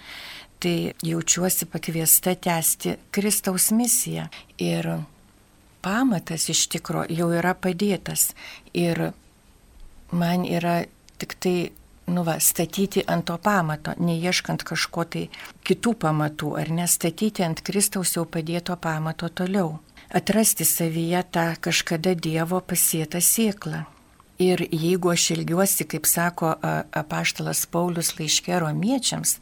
tai 0.63 0.77
jaučiuosi 1.03 1.67
pakviesta 1.67 2.37
tęsti 2.39 2.95
Kristaus 3.11 3.73
misiją. 3.75 4.29
Ir 4.63 4.89
pamatas 5.83 6.47
iš 6.55 6.69
tikro 6.71 7.03
jau 7.11 7.33
yra 7.35 7.57
padėtas. 7.59 8.31
Ir 8.79 9.09
man 10.15 10.47
yra 10.47 10.85
tik 11.19 11.35
tai, 11.43 11.57
nu 12.07 12.25
va, 12.27 12.39
statyti 12.41 13.05
ant 13.07 13.27
to 13.29 13.37
pamato, 13.39 13.95
neieškant 13.99 14.65
kažko 14.67 15.05
tai 15.05 15.25
kitų 15.67 15.95
pamatų, 16.05 16.53
ar 16.61 16.71
nestatyti 16.75 17.45
ant 17.47 17.63
Kristaus 17.65 18.17
jau 18.17 18.27
padėto 18.27 18.77
pamato 18.77 19.29
toliau. 19.29 19.79
Atrasti 20.13 20.67
savyje 20.69 21.23
tą 21.33 21.47
kažkada 21.63 22.15
Dievo 22.15 22.61
pasėtą 22.61 23.23
sėklą. 23.25 23.87
Ir 24.43 24.65
jeigu 24.69 25.13
aš 25.13 25.31
ilgiuosi, 25.37 25.87
kaip 25.89 26.09
sako 26.09 26.57
apaštalas 26.99 27.65
Paulius 27.71 28.11
laiškė 28.19 28.59
romiečiams, 28.61 29.37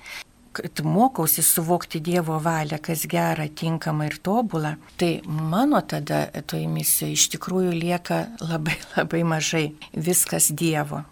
kad 0.53 0.83
mokausi 0.85 1.43
suvokti 1.43 2.01
Dievo 2.05 2.39
valią, 2.43 2.79
kas 2.83 3.07
gera, 3.11 3.47
tinkama 3.49 4.11
ir 4.11 4.19
tobula, 4.23 4.75
tai 4.99 5.21
mano 5.27 5.81
tada 5.81 6.27
toj 6.47 6.67
misijoje 6.71 7.17
iš 7.17 7.29
tikrųjų 7.37 7.75
lieka 7.77 8.25
labai 8.43 8.77
labai 8.97 9.23
mažai 9.25 9.65
viskas 9.95 10.51
Dievo. 10.51 11.05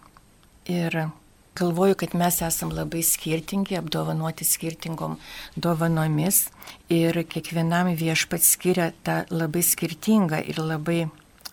Ir 0.69 1.07
galvoju, 1.55 1.95
kad 1.95 2.15
mes 2.15 2.41
esam 2.41 2.71
labai 2.71 3.03
skirtingi, 3.03 3.77
apdovanoti 3.77 4.45
skirtingom 4.45 5.17
dovanomis 5.55 6.47
ir 6.89 7.23
kiekvienam 7.29 7.93
viešpats 7.99 8.53
skiria 8.55 8.91
tą 9.03 9.23
labai 9.31 9.63
skirtingą 9.65 10.43
ir 10.47 10.61
labai 10.61 11.07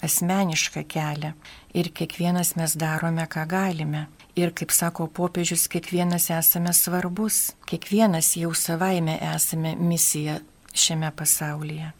asmenišką 0.04 0.84
kelią. 0.88 1.32
Ir 1.74 1.90
kiekvienas 1.92 2.54
mes 2.56 2.76
darome, 2.76 3.26
ką 3.26 3.46
galime. 3.48 4.06
Ir 4.36 4.52
kaip 4.52 4.72
sako 4.72 5.06
popiežius, 5.08 5.66
kiekvienas 5.72 6.28
esame 6.30 6.72
svarbus, 6.76 7.54
kiekvienas 7.68 8.34
jau 8.36 8.52
savaime 8.54 9.16
esame 9.34 9.74
misija 9.76 10.40
šiame 10.76 11.10
pasaulyje. 11.16 11.92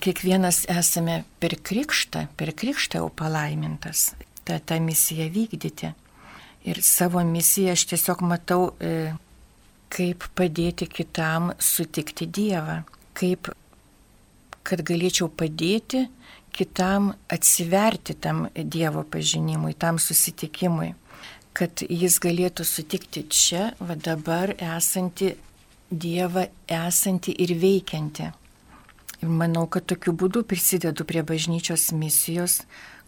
Kiekvienas 0.00 0.64
esame 0.72 1.22
per 1.38 1.54
krikštą, 1.62 2.26
per 2.36 2.54
krikštą 2.56 3.02
jau 3.02 3.10
palaimintas, 3.12 4.14
tą, 4.44 4.56
tą 4.58 4.80
misiją 4.80 5.28
vykdyti. 5.30 5.92
Ir 6.64 6.80
savo 6.82 7.20
misiją 7.28 7.74
aš 7.76 7.84
tiesiog 7.92 8.24
matau, 8.24 8.72
e, 8.80 9.12
kaip 9.92 10.24
padėti 10.34 10.88
kitam 10.88 11.52
sutikti 11.60 12.26
Dievą, 12.26 12.82
kaip 13.14 13.52
kad 14.64 14.80
galėčiau 14.80 15.28
padėti 15.28 16.06
kitam 16.54 17.12
atsiverti 17.28 18.16
tam 18.16 18.46
Dievo 18.54 19.04
pažinimui, 19.04 19.74
tam 19.76 20.00
susitikimui 20.00 20.94
kad 21.54 21.84
jis 21.86 22.18
galėtų 22.22 22.66
sutikti 22.66 23.24
čia, 23.30 23.72
va 23.78 23.94
dabar 23.94 24.54
esantį 24.58 25.34
Dievą, 25.94 26.48
esantį 26.66 27.34
ir 27.44 27.52
veikiantį. 27.60 28.30
Ir 29.22 29.30
manau, 29.30 29.68
kad 29.70 29.86
tokiu 29.86 30.14
būdu 30.16 30.42
prisidedu 30.48 31.06
prie 31.06 31.22
bažnyčios 31.22 31.92
misijos, 31.94 32.64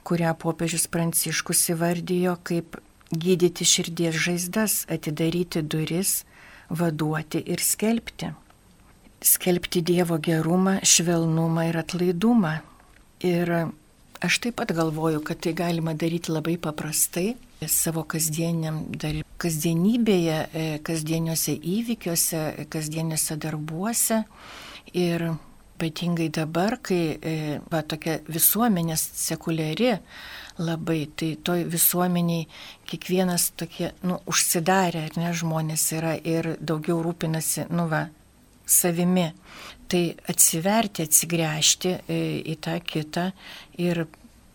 kurią 0.07 0.37
popiežius 0.39 0.87
Pranciškus 0.93 1.65
įvardijo 1.75 2.37
kaip 2.47 2.79
gydyti 3.13 3.65
širdies 3.65 4.17
žaizdas, 4.19 4.85
atidaryti 4.91 5.63
duris, 5.63 6.25
vaduoti 6.71 7.43
ir 7.47 7.63
skelbti. 7.63 8.33
Skelbti 9.23 9.83
Dievo 9.83 10.19
gerumą, 10.19 10.81
švelnumą 10.83 11.69
ir 11.71 11.79
atlaidumą. 11.81 12.59
Ir 13.25 13.53
aš 14.21 14.39
taip 14.43 14.59
pat 14.61 14.75
galvoju, 14.77 15.23
kad 15.25 15.41
tai 15.41 15.55
galima 15.57 15.95
daryti 15.95 16.33
labai 16.35 16.57
paprastai, 16.61 17.35
savo 17.65 18.05
kasdieniam 18.05 18.83
dar 18.93 19.23
kasdienybėje, 19.41 20.39
e, 20.53 20.65
kasdieniuose 20.85 21.57
įvykiuose, 21.57 22.69
kasdieniuose 22.73 23.37
darbuose. 23.41 24.23
Ir 24.93 25.31
ypatingai 25.77 26.29
dabar, 26.33 26.79
kai 26.81 27.17
e, 27.21 27.35
va, 27.73 27.83
tokia 27.83 28.21
visuomenė 28.33 28.97
sekuliari 28.97 29.97
labai, 30.59 31.07
tai 31.17 31.35
toj 31.45 31.65
visuomeniai 31.73 32.47
kiekvienas 32.89 33.51
tokie, 33.61 33.93
nu, 34.07 34.21
užsidarę, 34.31 35.07
ar 35.11 35.19
ne, 35.21 35.33
žmonės 35.37 35.89
yra 35.97 36.15
ir 36.17 36.55
daugiau 36.61 37.01
rūpinasi, 37.05 37.69
nu, 37.75 37.89
va, 37.93 38.07
savimi. 38.67 39.31
Tai 39.87 40.03
atsiverti, 40.33 41.07
atsigręžti 41.07 41.93
e, 42.11 42.21
į 42.53 42.57
tą 42.65 42.81
kitą 42.83 43.31
ir 43.79 44.07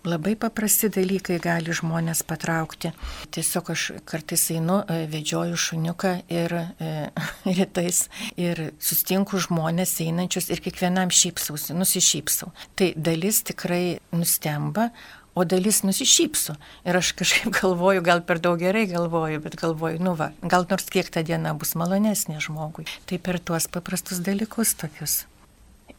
Labai 0.02 0.34
paprasti 0.34 0.88
dalykai 0.90 1.36
gali 1.38 1.76
žmonės 1.78 2.24
patraukti. 2.26 2.90
Tiesiog 3.30 3.68
aš 3.70 3.84
kartais 4.10 4.48
einu, 4.50 4.80
e, 4.90 5.04
vedžioju 5.12 5.60
šuniuką 5.62 6.14
ir 6.26 6.56
e, 6.58 6.88
rytais 7.60 8.08
ir 8.34 8.72
sustinku 8.82 9.38
žmonės 9.38 9.94
einančius 10.02 10.50
ir 10.50 10.64
kiekvienam 10.66 11.14
šypsausi, 11.14 11.78
nusišypsau. 11.78 12.50
Tai 12.74 12.88
dalis 12.98 13.44
tikrai 13.46 14.00
nustemba, 14.10 14.90
o 15.34 15.46
dalis 15.46 15.82
nusišypsu. 15.88 16.56
Ir 16.88 17.00
aš 17.00 17.14
kažkaip 17.22 17.54
galvoju, 17.62 18.04
gal 18.06 18.24
per 18.28 18.42
daug 18.44 18.60
gerai 18.60 18.86
galvoju, 18.92 19.42
bet 19.44 19.58
galvoju, 19.62 20.02
nu 20.04 20.16
va, 20.20 20.32
gal 20.42 20.68
nors 20.70 20.90
kiek 20.92 21.12
ta 21.14 21.26
diena 21.26 21.54
bus 21.58 21.76
malonesnė 21.80 22.42
žmogui. 22.44 22.88
Tai 23.10 23.20
per 23.24 23.40
tuos 23.40 23.70
paprastus 23.72 24.24
dalykus 24.24 24.76
tokius. 24.80 25.22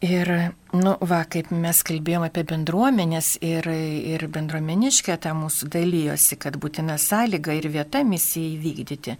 Ir, 0.02 0.26
nu, 0.74 0.96
va, 1.06 1.20
kaip 1.30 1.52
mes 1.54 1.78
kalbėjome 1.86 2.26
apie 2.26 2.42
bendruomenės 2.50 3.36
ir, 3.46 3.68
ir 3.70 4.24
bendruomeniškę 4.34 5.14
tą 5.22 5.30
mūsų 5.38 5.68
dalyjosi, 5.70 6.38
kad 6.42 6.56
būtina 6.58 6.96
sąlyga 6.98 7.54
ir 7.54 7.68
vieta 7.70 8.00
misijai 8.02 8.56
įvykdyti 8.56 9.14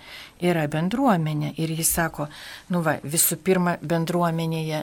yra 0.51 0.65
bendruomenė. 0.73 1.53
Ir 1.63 1.71
jis 1.79 1.93
sako, 2.01 2.27
nu, 2.75 2.83
va, 2.83 2.97
visų 3.05 3.39
pirma, 3.47 3.77
bendruomenėje 3.79 4.83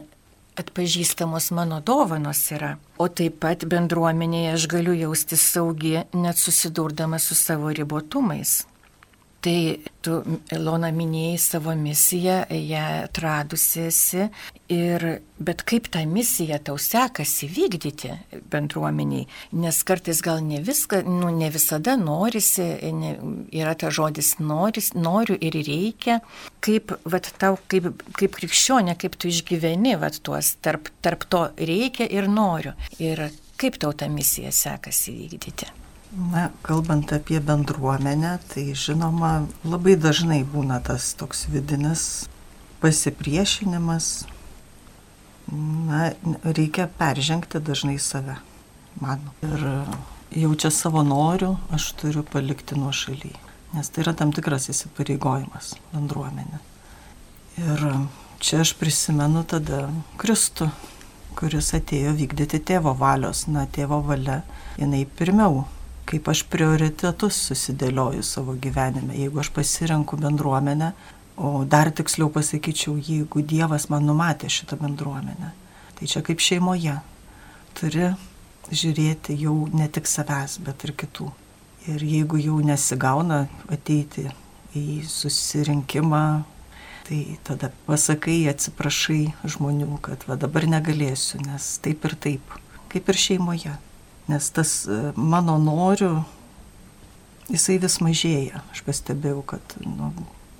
atpažįstamos 0.58 1.51
mano 1.51 1.79
dovanos 1.86 2.41
yra, 2.56 2.77
o 2.98 3.08
taip 3.08 3.39
pat 3.44 3.65
bendruomenėje 3.70 4.56
aš 4.56 4.68
galiu 4.72 4.96
jaustis 4.98 5.44
saugi, 5.53 6.00
net 6.13 6.41
susidurdama 6.41 7.20
su 7.20 7.36
savo 7.36 7.70
ribotumais. 7.70 8.63
Tai 9.39 9.60
tu, 10.03 10.17
Ilona, 10.51 10.89
minėjai 10.91 11.38
savo 11.39 11.72
misiją, 11.79 12.41
ją 12.51 12.84
atradusiesi, 13.05 14.25
ir, 14.75 15.05
bet 15.39 15.63
kaip 15.69 15.88
tą 15.93 16.01
misiją 16.12 16.58
tau 16.67 16.75
sekasi 16.75 17.48
vykdyti 17.48 18.12
bendruomeniai, 18.51 19.29
nes 19.63 19.81
kartais 19.88 20.19
gal 20.25 20.43
ne 20.43 20.60
viską, 20.60 21.05
nu, 21.08 21.31
ne 21.31 21.48
visada 21.55 21.96
norisi, 21.96 22.67
ne, 23.00 23.15
yra 23.55 23.77
ta 23.79 23.93
žodis 23.96 24.36
noris, 24.43 24.91
noriu 25.00 25.39
ir 25.39 25.55
reikia, 25.55 26.19
kaip, 26.60 26.98
vat, 27.08 27.31
tau, 27.39 27.55
kaip, 27.72 27.93
kaip 28.19 28.39
krikščionė, 28.41 29.00
kaip 29.00 29.15
tu 29.15 29.31
išgyveni, 29.31 29.96
vat, 30.03 30.19
tuos 30.19 30.58
tarp, 30.60 30.91
tarp 31.00 31.24
to 31.31 31.48
reikia 31.55 32.12
ir 32.12 32.27
noriu. 32.27 32.75
Ir 33.00 33.29
kaip 33.60 33.79
tau 33.79 33.96
tą 33.96 34.12
misiją 34.12 34.51
sekasi 34.51 35.15
vykdyti. 35.15 35.78
Na, 36.10 36.50
kalbant 36.62 37.13
apie 37.13 37.39
bendruomenę, 37.39 38.39
tai 38.50 38.72
žinoma, 38.74 39.46
labai 39.62 39.94
dažnai 39.94 40.39
būna 40.42 40.80
tas 40.82 41.12
toks 41.13 41.46
vidinis 41.54 42.25
pasipriešinimas. 42.82 44.08
Na, 45.86 46.10
reikia 46.42 46.89
peržengti 46.98 47.62
dažnai 47.62 48.00
save, 48.01 48.39
man. 48.98 49.22
Ir 49.46 49.62
jau 50.34 50.51
čia 50.58 50.74
savo 50.74 51.06
noriu 51.06 51.56
aš 51.70 51.92
turiu 52.01 52.25
palikti 52.25 52.78
nuo 52.78 52.89
šaly, 52.89 53.36
nes 53.78 53.94
tai 53.94 54.01
yra 54.01 54.18
tam 54.18 54.34
tikras 54.34 54.66
įsipareigojimas 54.74 55.75
bendruomenė. 55.94 56.66
Ir 57.62 57.89
čia 58.42 58.63
aš 58.66 58.74
prisimenu 58.82 59.46
tada 59.46 59.92
Kristų, 60.18 60.74
kuris 61.38 61.75
atėjo 61.78 62.18
vykdyti 62.18 62.66
tėvo 62.66 62.98
valios. 62.98 63.46
Na, 63.46 63.70
tėvo 63.70 64.01
valia, 64.01 64.42
jinai 64.82 65.06
pirmiau 65.06 65.68
kaip 66.10 66.30
aš 66.32 66.44
prioritetus 66.50 67.38
susidėlioju 67.50 68.24
savo 68.25 68.56
gyvenime. 68.58 69.13
Jeigu 69.18 69.42
aš 69.44 69.51
pasirenku 69.54 70.18
bendruomenę, 70.18 70.94
o 71.38 71.63
dar 71.70 71.92
tiksliau 71.96 72.32
pasakyčiau, 72.34 72.98
jeigu 72.98 73.44
Dievas 73.46 73.88
man 73.94 74.08
numatė 74.10 74.50
šitą 74.51 74.80
bendruomenę, 74.82 75.54
tai 76.00 76.10
čia 76.10 76.24
kaip 76.25 76.42
šeimoje. 76.42 76.98
Turi 77.78 78.10
žiūrėti 78.74 79.38
jau 79.39 79.56
ne 79.74 79.88
tik 79.88 80.10
savęs, 80.10 80.57
bet 80.66 80.83
ir 80.88 80.96
kitų. 80.98 81.29
Ir 81.90 82.03
jeigu 82.03 82.40
jau 82.42 82.57
nesigauna 82.66 83.46
ateiti 83.72 84.27
į 84.75 85.01
susirinkimą, 85.07 86.24
tai 87.07 87.20
tada 87.46 87.70
pasakai, 87.86 88.42
atsiprašai 88.51 89.22
žmonių, 89.46 89.94
kad 90.05 90.25
va 90.29 90.38
dabar 90.42 90.68
negalėsiu, 90.70 91.40
nes 91.46 91.70
taip 91.86 92.03
ir 92.10 92.18
taip, 92.27 92.57
kaip 92.92 93.14
ir 93.14 93.22
šeimoje 93.27 93.77
nes 94.29 94.50
tas 94.53 94.83
e, 94.85 95.00
mano 95.15 95.57
noriu, 95.61 96.20
jisai 97.50 97.79
vis 97.81 97.98
mažėja. 98.05 98.61
Aš 98.74 98.83
pastebėjau, 98.85 99.42
kad 99.55 99.63
nu, 99.81 100.13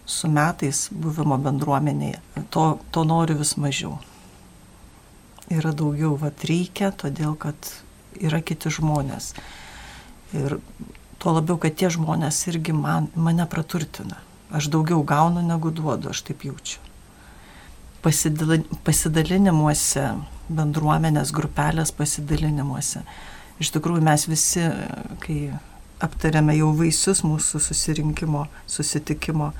su 0.10 0.30
metais 0.32 0.88
buvimo 0.90 1.38
bendruomenėje 1.42 2.20
to, 2.54 2.80
to 2.94 3.04
noriu 3.06 3.38
vis 3.40 3.56
mažiau. 3.62 4.00
Yra 5.54 5.72
daugiau, 5.74 6.18
vad 6.18 6.44
reikia, 6.46 6.92
todėl 6.94 7.36
kad 7.38 7.56
yra 8.18 8.42
kiti 8.46 8.70
žmonės. 8.74 9.34
Ir 10.38 10.60
tuo 11.22 11.32
labiau, 11.38 11.58
kad 11.62 11.76
tie 11.78 11.90
žmonės 11.94 12.48
irgi 12.52 12.74
man, 12.74 13.08
mane 13.16 13.46
praturtina. 13.50 14.18
Aš 14.54 14.68
daugiau 14.74 15.04
gaunu 15.06 15.42
negu 15.46 15.72
duodu, 15.74 16.10
aš 16.10 16.22
taip 16.26 16.44
jaučiu. 16.46 16.80
Pasidalinimuose, 18.02 20.06
bendruomenės 20.50 21.32
grupelės 21.36 21.92
pasidalinimuose 21.94 23.02
iš 23.60 23.74
tikrųjų 23.76 24.04
mes 24.06 24.26
visi, 24.30 24.64
kai 25.24 25.40
aptarėme 26.04 26.56
jau 26.58 26.72
vaisius 26.78 27.24
mūsų 27.28 27.62
susirinkimo, 27.64 28.46
susitikimo, 28.70 29.52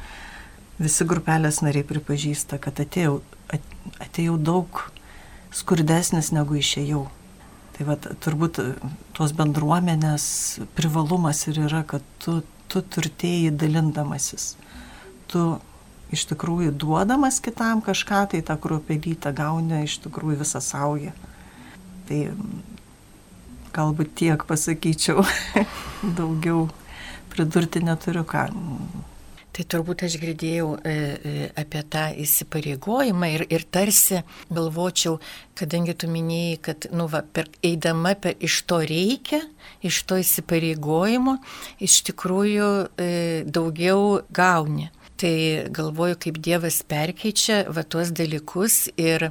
visi 0.80 1.08
grupelės 1.08 1.62
nariai 1.66 1.88
pripažįsta, 1.88 2.60
kad 2.64 2.80
atėjau, 2.80 3.20
atėjau 4.00 4.38
daug 4.40 4.84
skurdesnis 5.56 6.32
negu 6.36 6.60
išėjau. 6.60 7.08
Tai 7.76 7.88
va, 7.88 7.96
turbūt 7.96 8.60
tos 9.16 9.34
bendruomenės 9.36 10.26
privalumas 10.76 11.46
ir 11.48 11.62
yra, 11.68 11.84
kad 11.88 12.04
tu, 12.24 12.42
tu 12.72 12.84
turtėjai 12.84 13.54
dalindamasis. 13.56 14.54
Tu 15.32 15.44
iš 16.16 16.26
tikrųjų 16.32 16.74
duodamas 16.80 17.40
kitam 17.44 17.84
kažką, 17.86 18.26
tai 18.32 18.42
tą 18.46 18.58
kruopelytą 18.60 19.32
gauni 19.36 19.84
iš 19.86 20.00
tikrųjų 20.06 20.42
visą 20.42 20.62
saują. 20.64 21.14
Tai 22.10 22.20
galbūt 23.76 24.16
tiek 24.22 24.44
pasakyčiau, 24.50 25.24
daugiau 26.18 26.68
pridurti 27.30 27.84
neturiu 27.86 28.26
ką. 28.28 28.50
Tai 29.60 29.66
turbūt 29.74 30.04
aš 30.06 30.16
girdėjau 30.22 30.68
e, 30.78 30.92
e, 30.94 31.32
apie 31.58 31.82
tą 31.92 32.06
įsipareigojimą 32.24 33.30
ir, 33.34 33.44
ir 33.52 33.66
tarsi 33.68 34.22
galvočiau, 34.54 35.18
kadangi 35.60 35.96
tu 36.00 36.08
minėjai, 36.12 36.60
kad 36.64 36.88
nu, 36.96 37.10
va, 37.12 37.24
per, 37.26 37.50
eidama 37.66 38.14
per, 38.16 38.38
iš 38.40 38.62
to 38.70 38.78
reikia, 38.88 39.42
iš 39.84 40.04
to 40.08 40.20
įsipareigojimo, 40.22 41.36
iš 41.84 41.98
tikrųjų 42.12 42.70
e, 43.04 43.10
daugiau 43.50 44.22
gauni. 44.32 44.88
Tai 45.20 45.68
galvoju, 45.76 46.16
kaip 46.24 46.38
Dievas 46.40 46.78
perkeičia 46.88 47.66
va 47.76 47.84
tuos 47.84 48.14
dalykus 48.16 48.86
ir, 48.96 49.26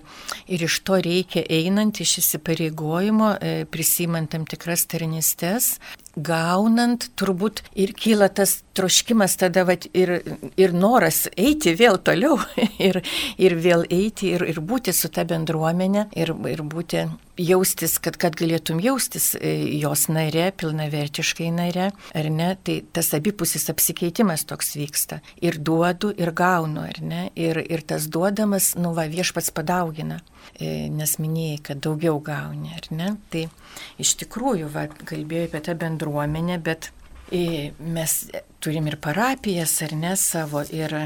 ir 0.45 0.65
iš 0.67 0.83
to 0.85 0.99
reikia 1.01 1.47
einant 1.49 2.03
iš 2.05 2.19
įsipareigojimo, 2.21 3.31
e, 3.41 3.53
prisimant 3.73 4.29
tam 4.35 4.45
tikras 4.45 4.85
tarnystės, 4.93 5.79
gaunant, 6.25 7.09
turbūt 7.19 7.63
ir 7.79 7.95
kyla 7.97 8.29
tas 8.29 8.59
troškimas 8.79 9.37
tada 9.41 9.65
vat, 9.69 9.89
ir, 9.97 10.19
ir 10.59 10.75
noras 10.75 11.27
eiti 11.37 11.75
vėl 11.79 11.99
toliau 12.05 12.39
ir, 12.89 13.01
ir 13.39 13.57
vėl 13.59 13.87
eiti 13.91 14.35
ir, 14.37 14.47
ir 14.53 14.61
būti 14.61 14.95
su 14.95 15.11
ta 15.13 15.27
bendruomenė 15.29 16.09
ir, 16.19 16.35
ir 16.53 16.63
būti 16.67 17.07
jaustis, 17.39 17.97
kad, 18.03 18.19
kad 18.21 18.37
galėtum 18.39 18.81
jaustis 18.83 19.33
e, 19.39 19.53
jos 19.79 20.09
nare, 20.11 20.51
pilnavertiškai 20.59 21.51
nare, 21.55 21.91
ar 22.19 22.31
ne, 22.35 22.51
tai 22.65 22.81
tas 22.95 23.13
abipusis 23.17 23.69
apsikeitimas 23.71 24.45
toks 24.49 24.75
vyksta. 24.79 25.21
Ir 25.45 25.61
duodu, 25.63 26.11
ir 26.19 26.33
gaunu, 26.37 26.83
ar 26.89 26.99
ne, 27.03 27.29
ir, 27.39 27.61
ir 27.63 27.85
tas 27.87 28.09
duodamas, 28.11 28.75
nu 28.79 28.95
va, 28.97 29.07
viešpats 29.11 29.53
padaugina, 29.55 30.21
nes 30.61 31.17
minėjai, 31.23 31.63
kad 31.71 31.83
daugiau 31.85 32.21
gauni, 32.25 32.73
ar 32.77 32.89
ne. 32.95 33.15
Tai 33.33 33.47
iš 34.03 34.15
tikrųjų, 34.23 34.71
va, 34.75 34.87
kalbėjau 34.89 35.49
apie 35.51 35.65
tą 35.69 35.77
bendruomenę, 35.79 36.59
bet 36.65 36.91
e, 37.33 37.73
mes 37.79 38.19
turim 38.65 38.91
ir 38.91 38.99
parapijas, 39.03 39.79
ar 39.87 39.97
ne, 39.99 40.15
savo, 40.19 40.65
ir, 40.75 40.97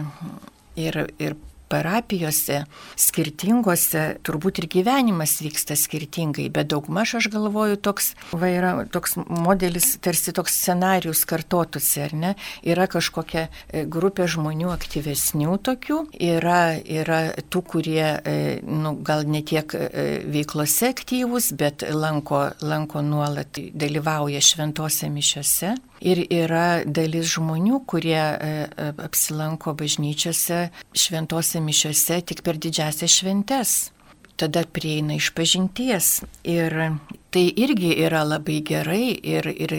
ir, 0.81 1.02
ir 1.18 1.37
parapijose 1.72 2.62
skirtingose 3.00 4.04
turbūt 4.26 4.62
ir 4.62 4.68
gyvenimas 4.76 5.38
vyksta 5.42 5.76
skirtingai, 5.78 6.48
bet 6.52 6.70
daugmaž 6.72 7.16
aš 7.20 7.30
galvoju, 7.32 7.78
toks, 7.82 8.12
va, 8.37 8.50
yra 8.52 8.72
toks 8.92 9.16
modelis, 9.16 9.94
tarsi 10.04 10.35
toks 10.37 10.56
scenarius 10.61 11.24
kartotųsi, 11.28 12.02
ar 12.06 12.16
ne? 12.16 12.35
Yra 12.66 12.88
kažkokia 12.90 13.46
e, 13.48 13.85
grupė 13.88 14.28
žmonių 14.30 14.72
aktyvesnių 14.74 15.58
tokių, 15.68 16.00
yra, 16.22 16.76
yra 16.80 17.22
tų, 17.52 17.64
kurie, 17.74 18.04
e, 18.18 18.37
nu, 18.66 18.96
gal 19.04 19.24
ne 19.28 19.42
tiek 19.46 19.76
e, 19.78 19.88
veiklose 20.32 20.92
aktyvūs, 20.92 21.52
bet 21.58 21.87
lanko, 21.92 22.44
lanko 22.64 23.04
nuolat, 23.06 23.61
dalyvauja 23.72 24.42
šventose 24.44 25.11
mišiose. 25.12 25.76
Ir 26.02 26.24
yra 26.34 26.82
dalis 26.82 27.30
žmonių, 27.36 27.82
kurie 27.86 28.18
e, 28.18 28.52
e, 28.66 28.86
apsilanko 29.06 29.76
bažnyčiose, 29.78 30.64
šventose 30.98 31.62
mišiose 31.62 32.18
tik 32.26 32.42
per 32.42 32.58
didžiasias 32.58 33.20
šventes 33.20 33.76
tada 34.37 34.64
prieina 34.64 35.16
iš 35.18 35.31
pažinties. 35.37 36.23
Ir 36.49 36.75
tai 37.33 37.45
irgi 37.57 37.92
yra 38.05 38.23
labai 38.27 38.59
gerai 38.66 39.12
ir, 39.16 39.47
ir 39.49 39.75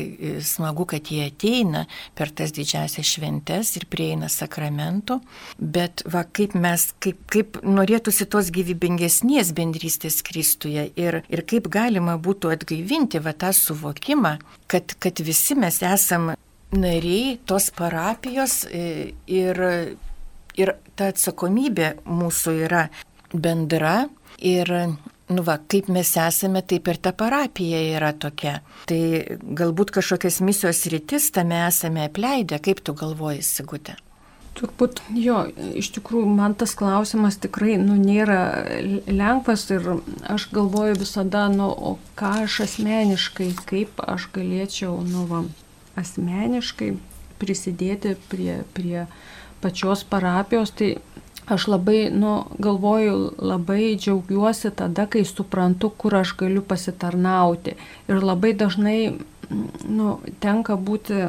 smagu, 0.46 0.86
kad 0.90 1.12
jie 1.12 1.28
ateina 1.28 1.86
per 2.18 2.32
tas 2.34 2.54
didžiasias 2.56 3.12
šventes 3.16 3.76
ir 3.78 3.86
prieina 3.92 4.30
sakramento. 4.32 5.20
Bet 5.58 6.06
va, 6.10 6.24
kaip 6.26 6.56
mes, 6.58 6.88
kaip, 7.04 7.20
kaip 7.34 7.60
norėtųsi 7.66 8.28
tos 8.32 8.50
gyvybingesnės 8.56 9.54
bendrystės 9.58 10.22
Kristuje 10.26 10.88
ir, 11.00 11.22
ir 11.30 11.44
kaip 11.50 11.70
galima 11.74 12.18
būtų 12.18 12.54
atgaivinti 12.56 13.22
va 13.24 13.36
tą 13.38 13.54
suvokimą, 13.54 14.38
kad, 14.72 14.96
kad 15.04 15.22
visi 15.22 15.58
mes 15.60 15.82
esam 15.86 16.34
nariai 16.74 17.38
tos 17.46 17.70
parapijos 17.76 18.64
e, 18.66 19.14
ir, 19.30 19.60
ir 20.58 20.76
ta 20.98 21.12
atsakomybė 21.14 22.00
mūsų 22.08 22.56
yra 22.66 22.88
bendra 23.34 24.08
Ir 24.44 24.70
nu 25.34 25.44
va, 25.48 25.58
kaip 25.72 25.90
mes 25.94 26.10
esame, 26.20 26.62
taip 26.68 26.88
ir 26.92 27.00
ta 27.02 27.14
parapija 27.16 27.80
yra 27.96 28.12
tokia. 28.14 28.58
Tai 28.90 29.02
galbūt 29.60 29.94
kažkokias 29.96 30.42
misijos 30.44 30.84
rytis 30.92 31.30
tame 31.36 31.62
esame 31.68 32.08
apleidę, 32.10 32.60
kaip 32.64 32.84
tu 32.84 32.96
galvoji, 32.98 33.44
Sigutė? 33.46 33.96
Turbūt 34.54 35.00
jo, 35.18 35.40
iš 35.80 35.90
tikrųjų 35.96 36.28
man 36.30 36.54
tas 36.54 36.76
klausimas 36.78 37.40
tikrai 37.42 37.80
nu, 37.82 37.96
nėra 37.98 38.68
lengvas 39.10 39.66
ir 39.74 39.88
aš 40.30 40.46
galvoju 40.54 41.00
visada, 41.00 41.48
nu, 41.50 41.72
o 41.72 41.96
ką 42.20 42.36
aš 42.44 42.60
asmeniškai, 42.68 43.50
kaip 43.66 44.04
aš 44.06 44.28
galėčiau, 44.36 45.00
nu, 45.08 45.26
va, 45.32 45.42
asmeniškai 45.98 46.92
prisidėti 47.42 48.14
prie, 48.30 48.60
prie 48.78 49.08
pačios 49.64 50.06
parapijos, 50.06 50.76
tai 50.78 50.94
aš 51.46 51.68
labai, 51.68 52.10
nu, 52.12 52.46
galvoju, 52.60 53.34
labai 53.38 53.96
džiaugiuosi 53.96 54.72
tada, 54.76 55.06
kai 55.06 55.26
suprantu, 55.26 55.90
kur 55.90 56.16
aš 56.16 56.36
galiu 56.40 56.62
pasitarnauti. 56.62 57.76
Ir 58.08 58.24
labai 58.24 58.54
dažnai, 58.58 59.00
nu, 59.88 60.18
tenka 60.44 60.78
būti 60.78 61.28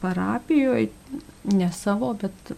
parapijoje, 0.00 0.90
ne 1.52 1.70
savo, 1.72 2.12
bet 2.20 2.54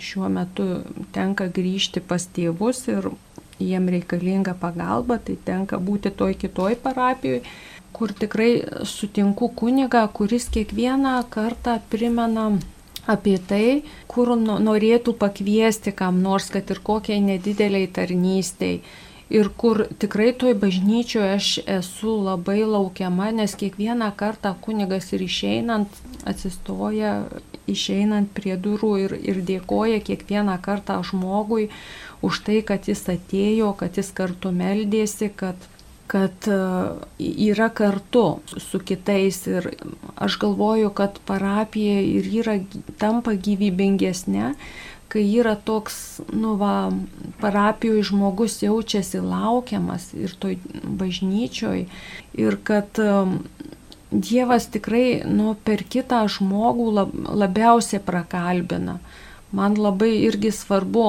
šiuo 0.00 0.28
metu 0.32 0.66
tenka 1.14 1.48
grįžti 1.52 2.00
pas 2.00 2.24
tėvus 2.36 2.86
ir 2.88 3.10
jiem 3.60 3.90
reikalinga 3.92 4.54
pagalba, 4.60 5.18
tai 5.18 5.36
tenka 5.44 5.78
būti 5.78 6.12
toj 6.16 6.36
kitoj 6.40 6.78
parapijoje, 6.80 7.42
kur 7.92 8.12
tikrai 8.16 8.52
sutinku 8.88 9.50
kunigą, 9.56 10.06
kuris 10.16 10.48
kiekvieną 10.54 11.18
kartą 11.30 11.80
primena 11.92 12.50
apie 13.14 13.36
tai, 13.50 13.82
kur 14.10 14.32
norėtų 14.38 15.14
pakviesti 15.20 15.94
kam 15.96 16.22
nors, 16.24 16.50
kad 16.54 16.70
ir 16.70 16.82
kokiai 16.84 17.20
nedideliai 17.24 17.90
tarnystei. 17.90 18.80
Ir 19.30 19.46
kur 19.54 19.84
tikrai 20.02 20.32
toj 20.34 20.56
bažnyčioje 20.58 21.34
aš 21.36 21.48
esu 21.78 22.16
labai 22.26 22.64
laukiama, 22.66 23.28
nes 23.30 23.52
kiekvieną 23.54 24.08
kartą 24.18 24.56
kunigas 24.64 25.12
ir 25.14 25.22
išeinant 25.22 26.00
atsistoja, 26.26 27.12
išeinant 27.70 28.32
prie 28.34 28.56
durų 28.58 28.90
ir, 29.04 29.14
ir 29.14 29.38
dėkoja 29.46 30.00
kiekvieną 30.02 30.58
kartą 30.64 30.98
žmogui 31.06 31.68
už 32.26 32.42
tai, 32.48 32.58
kad 32.66 32.90
jis 32.90 33.06
atėjo, 33.14 33.70
kad 33.78 34.02
jis 34.02 34.10
kartu 34.18 34.50
meldėsi, 34.50 35.30
kad 35.30 35.69
kad 36.10 36.48
e, 36.50 36.58
yra 37.18 37.68
kartu 37.70 38.40
su 38.58 38.80
kitais 38.82 39.44
ir 39.46 39.68
aš 40.18 40.38
galvoju, 40.42 40.90
kad 40.90 41.20
parapija 41.26 42.00
ir 42.02 42.26
yra 42.40 42.56
tampa 42.98 43.36
gyvybingesnė, 43.38 44.48
kai 45.10 45.22
yra 45.38 45.54
toks, 45.54 46.20
nu 46.34 46.56
va, 46.58 46.90
parapijoje 47.38 48.08
žmogus 48.10 48.58
jaučiasi 48.64 49.22
laukiamas 49.22 50.08
ir 50.18 50.34
toj 50.42 50.58
bažnyčioj 50.82 51.86
ir 52.42 52.58
kad 52.66 52.98
e, 52.98 53.14
Dievas 54.10 54.64
tikrai, 54.74 55.20
nu, 55.22 55.52
per 55.54 55.84
kitą 55.86 56.24
žmogų 56.26 56.86
lab, 56.96 57.12
labiausiai 57.14 58.00
prakalbina. 58.02 58.96
Man 59.54 59.76
labai 59.78 60.10
irgi 60.24 60.50
svarbu 60.50 61.04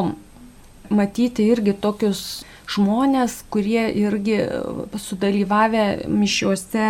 matyti 0.93 1.47
irgi 1.49 1.73
tokius 1.73 2.43
žmonės, 2.69 3.41
kurie 3.53 3.87
irgi 4.03 4.37
sudalyvavę 4.99 5.85
mišiuose 6.07 6.87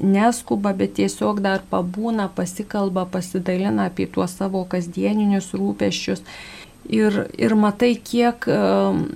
neskuba, 0.00 0.72
bet 0.76 0.96
tiesiog 1.00 1.42
dar 1.44 1.62
pabūna, 1.70 2.30
pasikalba, 2.34 3.06
pasidalina 3.10 3.90
apie 3.90 4.08
tuos 4.10 4.34
savo 4.38 4.64
kasdieninius 4.70 5.52
rūpeščius 5.58 6.26
Ir, 6.90 7.14
ir 7.38 7.54
matai, 7.54 7.92
kiek 7.94 8.46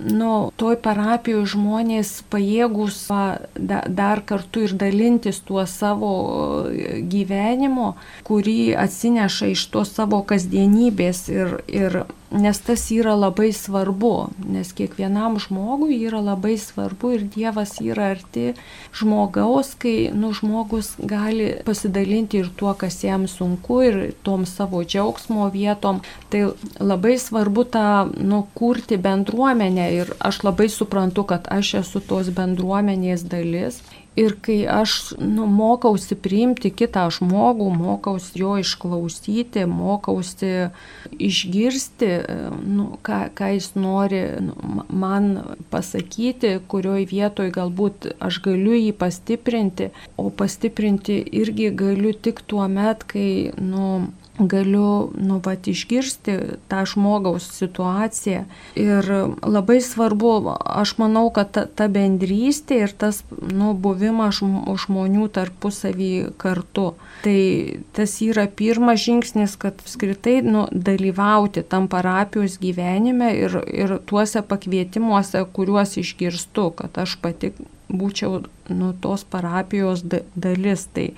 nu, 0.07 0.31
toj 0.55 0.77
parapijoje 0.79 1.49
žmonės 1.51 2.11
pajėgus 2.31 3.01
da, 3.11 3.81
dar 3.91 4.21
kartu 4.23 4.63
ir 4.63 4.75
dalintis 4.79 5.41
tuo 5.43 5.65
savo 5.67 6.13
gyvenimo, 7.11 7.95
kurį 8.27 8.71
atsineša 8.79 9.51
iš 9.51 9.65
tos 9.73 9.91
savo 9.99 10.21
kasdienybės. 10.23 11.27
Ir, 11.33 11.59
ir 11.67 11.99
nes 12.31 12.59
tas 12.59 12.91
yra 12.91 13.15
labai 13.15 13.51
svarbu, 13.55 14.29
nes 14.51 14.71
kiekvienam 14.75 15.37
žmogui 15.39 15.95
yra 16.07 16.19
labai 16.23 16.57
svarbu 16.59 17.13
ir 17.15 17.23
Dievas 17.35 17.77
yra 17.79 18.11
arti 18.15 18.53
žmogaus, 18.95 19.73
kai 19.79 20.09
nu, 20.13 20.33
žmogus 20.35 20.93
gali 20.99 21.53
pasidalinti 21.65 22.41
ir 22.43 22.49
tuo, 22.59 22.73
kas 22.73 22.99
jam 23.03 23.27
sunku, 23.31 23.79
ir 23.87 23.99
tom 24.27 24.45
savo 24.45 24.83
džiaugsmo 24.83 25.47
vietom. 25.53 26.01
Tai 26.29 26.49
labai 26.79 27.15
svarbu 27.21 27.63
tą 27.71 27.87
nu, 28.19 28.43
kurti 28.57 28.97
bendruomenę 28.97 29.87
ir 29.95 30.11
aš 30.19 30.43
labai 30.43 30.67
suprantu, 30.69 31.23
kad 31.31 31.47
aš 31.51 31.77
esu 31.83 32.03
tos 32.03 32.33
bendruomenės 32.35 33.23
dalis 33.31 33.79
Ir 34.17 34.33
kai 34.41 34.63
aš 34.65 35.13
nu, 35.21 35.45
mokausi 35.45 36.15
priimti 36.17 36.71
kitą 36.73 37.03
žmogų, 37.13 37.67
mokausi 37.77 38.41
jo 38.41 38.55
išklausyti, 38.57 39.67
mokausi 39.69 40.51
išgirsti, 41.21 42.09
nu, 42.65 42.87
ką, 43.05 43.19
ką 43.37 43.51
jis 43.53 43.69
nori 43.77 44.23
nu, 44.41 44.55
man 44.89 45.29
pasakyti, 45.69 46.55
kurioj 46.71 47.05
vietoj 47.11 47.51
galbūt 47.53 48.09
aš 48.17 48.41
galiu 48.47 48.73
jį 48.73 48.95
pastiprinti, 48.97 49.91
o 50.17 50.31
pastiprinti 50.33 51.19
irgi 51.41 51.69
galiu 51.77 52.15
tik 52.17 52.41
tuo 52.49 52.65
met, 52.71 53.05
kai 53.05 53.53
nu, 53.61 54.07
galiu, 54.39 55.09
nu, 55.17 55.39
pat 55.41 55.67
išgirsti 55.67 56.37
tą 56.69 56.83
žmogaus 56.89 57.47
situaciją. 57.57 58.43
Ir 58.77 59.09
labai 59.41 59.79
svarbu, 59.81 60.33
aš 60.61 60.95
manau, 61.01 61.27
kad 61.33 61.51
ta, 61.55 61.65
ta 61.65 61.87
bendrystė 61.91 62.81
ir 62.85 62.93
tas, 62.93 63.23
nu, 63.31 63.73
buvimas 63.73 64.41
žmonių 64.85 65.29
tarpusavį 65.33 66.11
kartu. 66.41 66.91
Tai 67.25 67.39
tas 67.97 68.17
yra 68.21 68.45
pirmas 68.47 69.01
žingsnis, 69.05 69.57
kad 69.59 69.81
skritai, 69.89 70.39
nu, 70.45 70.67
dalyvauti 70.71 71.65
tam 71.65 71.89
parapijos 71.91 72.59
gyvenime 72.61 73.33
ir, 73.39 73.57
ir 73.73 73.97
tuose 74.05 74.43
pakvietimuose, 74.45 75.41
kuriuos 75.53 75.97
išgirstu, 76.03 76.69
kad 76.77 77.01
aš 77.01 77.17
pati 77.23 77.53
būčiau, 77.87 78.43
nu, 78.69 78.91
tos 79.01 79.23
parapijos 79.23 80.03
dalis. 80.35 80.87
Tai 80.93 81.09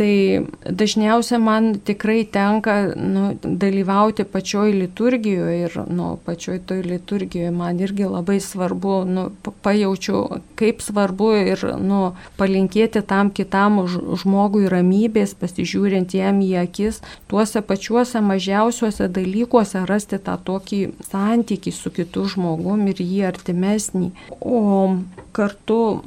Tai 0.00 0.46
dažniausiai 0.64 1.36
man 1.44 1.74
tikrai 1.84 2.22
tenka 2.24 2.74
nu, 2.96 3.34
dalyvauti 3.44 4.24
pačioj 4.24 4.72
liturgijoje 4.72 5.58
ir 5.66 5.74
nu, 5.92 6.14
pačioj 6.24 6.62
toj 6.70 6.80
liturgijoje 6.86 7.50
man 7.52 7.82
irgi 7.84 8.06
labai 8.08 8.38
svarbu, 8.40 8.94
nu, 9.04 9.26
pajaučiu, 9.60 10.22
kaip 10.56 10.80
svarbu 10.80 11.28
ir 11.42 11.66
nu, 11.84 11.98
palinkėti 12.40 13.02
tam 13.12 13.28
kitam 13.28 13.82
žmogui 14.22 14.70
ramybės, 14.72 15.34
pasižiūrint 15.36 16.16
jam 16.16 16.40
į 16.40 16.54
akis, 16.62 17.02
tuose 17.28 17.60
pačiuose 17.60 18.24
mažiausiuose 18.24 19.10
dalykuose 19.12 19.84
rasti 19.84 20.16
tą 20.16 20.38
tokį 20.48 20.80
santykį 21.10 21.74
su 21.76 21.92
kitu 21.92 22.24
žmogum 22.24 22.88
ir 22.88 23.04
jį 23.04 23.20
artimesnį. 23.34 24.14
O 24.40 24.64
kartu 25.36 26.00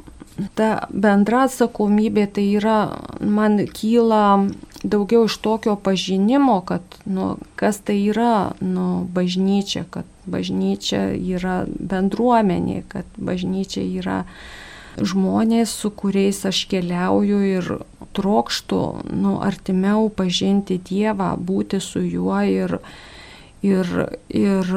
ta 0.57 0.87
bendra 0.89 1.45
atsakomybė 1.47 2.25
tai 2.35 2.45
yra, 2.57 2.77
man 3.19 3.59
kyla 3.69 4.49
daugiau 4.83 5.27
iš 5.29 5.37
tokio 5.43 5.75
pažinimo, 5.75 6.59
kad, 6.67 6.83
nu, 7.05 7.35
kas 7.59 7.79
tai 7.85 7.99
yra, 8.09 8.53
nu, 8.61 9.05
bažnyčia, 9.13 9.85
kad 9.89 10.09
bažnyčia 10.25 11.11
yra 11.15 11.63
bendruomenė, 11.67 12.83
kad 12.91 13.07
bažnyčia 13.17 13.83
yra 14.01 14.23
žmonės, 14.97 15.73
su 15.73 15.89
kuriais 15.89 16.43
aš 16.45 16.65
keliauju 16.71 17.39
ir 17.47 17.71
trokštų, 18.13 18.81
nu, 19.17 19.37
artimiau 19.41 20.09
pažinti 20.13 20.77
Dievą, 20.77 21.33
būti 21.37 21.79
su 21.81 22.03
juo 22.03 22.41
ir, 22.45 22.77
ir, 23.65 23.93
ir 24.29 24.75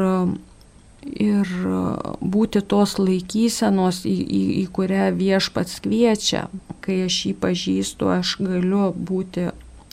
ir 1.12 1.51
būti 2.21 2.62
tos 2.66 2.97
laikysenos, 3.01 4.05
į, 4.09 4.16
į, 4.16 4.42
į 4.62 4.64
kurią 4.77 5.11
viešpats 5.16 5.81
kviečia. 5.85 6.47
Kai 6.85 7.05
aš 7.07 7.21
jį 7.29 7.37
pažįstu, 7.42 8.11
aš 8.19 8.37
galiu 8.42 8.90
būti 8.95 9.51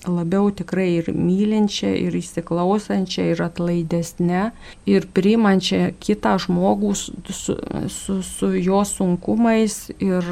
labiau 0.07 0.51
tikrai 0.51 0.89
ir 0.99 1.09
mylinčia, 1.15 1.93
ir 1.95 2.15
įsiklausančia, 2.17 3.29
ir 3.31 3.43
atlaidesnė, 3.45 4.43
ir 4.89 5.07
priimančia 5.15 5.93
kitą 6.03 6.35
žmogų 6.43 6.93
su, 6.97 7.55
su, 7.87 8.17
su 8.27 8.51
jo 8.57 8.83
sunkumais. 8.87 9.87
Ir, 10.03 10.27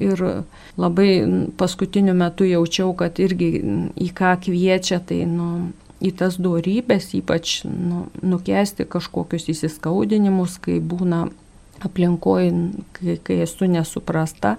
ir 0.00 0.24
labai 0.80 1.10
paskutiniu 1.60 2.16
metu 2.18 2.48
jaučiau, 2.48 2.94
kad 2.98 3.20
irgi 3.22 3.52
į 3.94 4.10
ką 4.16 4.36
kviečia, 4.46 5.00
tai 5.06 5.22
nu, 5.30 5.70
į 6.00 6.12
tas 6.16 6.38
duorybės, 6.40 7.10
ypač 7.18 7.60
nu, 7.68 8.06
nukesti 8.24 8.86
kažkokius 8.88 9.50
įsiskaudinimus, 9.52 10.56
kai 10.64 10.78
būna 10.80 11.26
aplinkoje, 11.84 12.52
kai, 12.96 13.16
kai 13.24 13.40
esu 13.44 13.68
nesuprasta. 13.70 14.56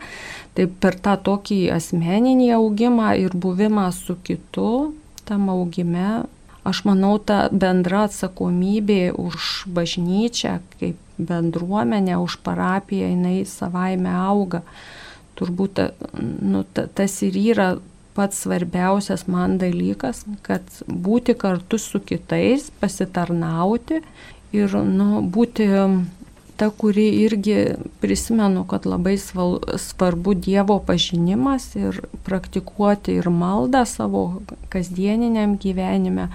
Tai 0.57 0.67
per 0.81 0.97
tą 1.01 1.17
tokį 1.21 1.63
asmeninį 1.75 2.51
augimą 2.57 3.13
ir 3.21 3.35
buvimą 3.37 3.89
su 3.95 4.17
kitu, 4.25 4.93
tam 5.27 5.49
augime, 5.53 6.23
aš 6.67 6.83
manau, 6.85 7.15
ta 7.17 7.47
bendra 7.51 8.05
atsakomybė 8.09 9.13
už 9.17 9.67
bažnyčią, 9.73 10.59
kaip 10.79 10.97
bendruomenę, 11.21 12.17
už 12.17 12.41
parapiją, 12.45 13.13
jinai 13.13 13.45
savaime 13.45 14.09
auga. 14.09 14.63
Turbūt 15.37 15.79
nu, 16.21 16.65
ta, 16.73 16.85
tas 16.85 17.21
ir 17.25 17.37
yra 17.37 17.71
pats 18.15 18.43
svarbiausias 18.43 19.27
man 19.31 19.57
dalykas, 19.61 20.25
kad 20.45 20.63
būti 20.87 21.35
kartu 21.37 21.79
su 21.79 22.01
kitais, 22.03 22.69
pasitarnauti 22.81 24.01
ir 24.55 24.75
nu, 24.87 25.21
būti 25.23 25.67
ta, 26.61 26.69
kuri 26.69 27.07
irgi 27.23 27.57
prisimenu, 28.01 28.65
kad 28.69 28.85
labai 28.85 29.15
svarbu 29.17 30.33
Dievo 30.33 30.79
pažinimas 30.85 31.71
ir 31.75 32.03
praktikuoti 32.27 33.15
ir 33.17 33.29
maldą 33.33 33.85
savo 33.89 34.25
kasdieniniam 34.69 35.55
gyvenime, 35.57 36.27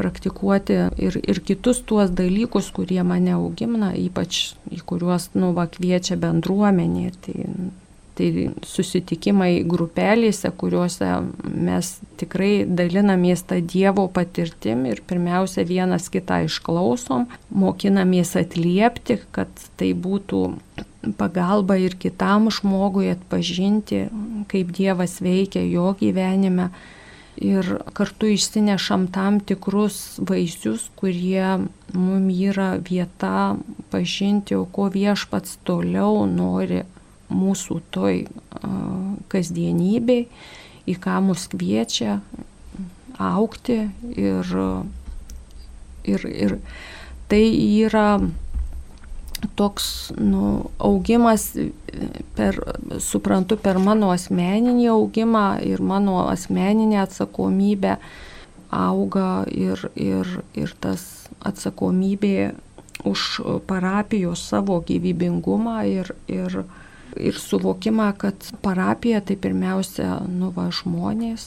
praktikuoti 0.00 0.78
ir, 0.96 1.20
ir 1.22 1.42
kitus 1.46 1.84
tuos 1.86 2.10
dalykus, 2.10 2.72
kurie 2.74 3.02
mane 3.06 3.36
augimna, 3.36 3.92
ypač 3.94 4.56
į 4.72 4.80
kuriuos 4.88 5.30
nu, 5.36 5.52
va, 5.54 5.68
kviečia 5.70 6.16
bendruomenė. 6.18 7.12
Tai 7.22 7.36
tai 8.18 8.50
susitikimai 8.66 9.62
grupelėse, 9.68 10.50
kuriuose 10.60 11.08
mes 11.44 11.92
tikrai 12.20 12.66
dalinamės 12.66 13.44
tą 13.48 13.60
Dievo 13.64 14.06
patirtim 14.12 14.84
ir 14.90 15.02
pirmiausia 15.08 15.64
vienas 15.68 16.10
kitą 16.12 16.42
išklausom, 16.48 17.28
mokinamės 17.50 18.36
atliepti, 18.40 19.20
kad 19.34 19.50
tai 19.80 19.92
būtų 19.94 20.44
pagalba 21.16 21.78
ir 21.80 21.96
kitam 21.96 22.50
žmogui 22.52 23.10
atpažinti, 23.14 24.06
kaip 24.50 24.72
Dievas 24.76 25.20
veikia 25.24 25.64
jo 25.64 25.92
gyvenime. 26.00 26.70
Ir 27.40 27.64
kartu 27.96 28.28
išsinešam 28.28 29.06
tam 29.14 29.38
tikrus 29.40 30.18
vaisius, 30.28 30.90
kurie 30.98 31.62
mums 31.94 32.40
yra 32.50 32.74
vieta 32.76 33.56
pažinti, 33.88 34.58
o 34.58 34.66
ko 34.68 34.90
viešpats 34.92 35.56
toliau 35.64 36.26
nori 36.28 36.82
mūsų 37.30 37.80
toj 37.94 38.24
kasdienybei, 39.32 40.26
į 40.90 40.96
ką 41.00 41.20
mus 41.24 41.46
kviečia 41.52 42.18
aukti 43.20 43.78
ir, 44.16 44.54
ir, 46.08 46.24
ir 46.26 46.56
tai 47.30 47.42
yra 47.84 48.20
toks 49.56 50.12
nu, 50.18 50.70
augimas, 50.78 51.52
per, 52.36 52.58
suprantu, 53.00 53.56
per 53.60 53.78
mano 53.80 54.10
asmeninį 54.14 54.90
augimą 54.92 55.46
ir 55.64 55.82
mano 55.82 56.26
asmeninę 56.28 57.00
atsakomybę 57.04 57.96
auga 58.70 59.44
ir, 59.50 59.88
ir, 59.96 60.28
ir 60.54 60.74
tas 60.80 61.06
atsakomybė 61.46 62.52
už 63.08 63.40
parapijos 63.66 64.42
savo 64.52 64.80
gyvybingumą 64.86 65.80
ir, 65.88 66.12
ir, 66.28 66.62
ir 67.16 67.38
suvokimą, 67.38 68.12
kad 68.18 68.50
parapija 68.62 69.20
tai 69.24 69.36
pirmiausia 69.40 70.20
nuva 70.28 70.68
žmonės, 70.74 71.46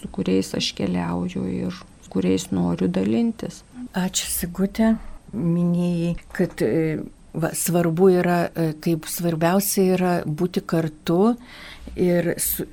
su 0.00 0.10
kuriais 0.12 0.54
aš 0.56 0.72
keliauju 0.78 1.46
ir 1.50 1.80
kuriais 2.10 2.50
noriu 2.54 2.88
dalintis. 2.90 3.62
Ačiū 3.96 4.28
Sigutė, 4.30 4.94
minėjai, 5.34 6.14
kad 6.34 6.62
e, 6.66 7.00
va, 7.34 7.52
svarbu 7.56 8.10
yra, 8.20 8.38
e, 8.50 8.70
kaip 8.82 9.08
svarbiausia 9.10 9.86
yra 9.96 10.12
būti 10.26 10.62
kartu 10.66 11.34
ir 11.98 12.32
su, 12.38 12.66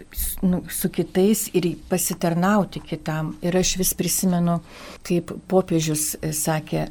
nu, 0.45 0.63
su 0.69 0.91
kitais 0.93 1.47
ir 1.57 1.71
pasitarnauti 1.89 2.81
kitam. 2.85 3.35
Ir 3.45 3.57
aš 3.57 3.77
vis 3.81 3.93
prisimenu, 3.97 4.59
kaip 5.07 5.33
popiežius 5.49 6.15
e, 6.21 6.33
sakė, 6.37 6.87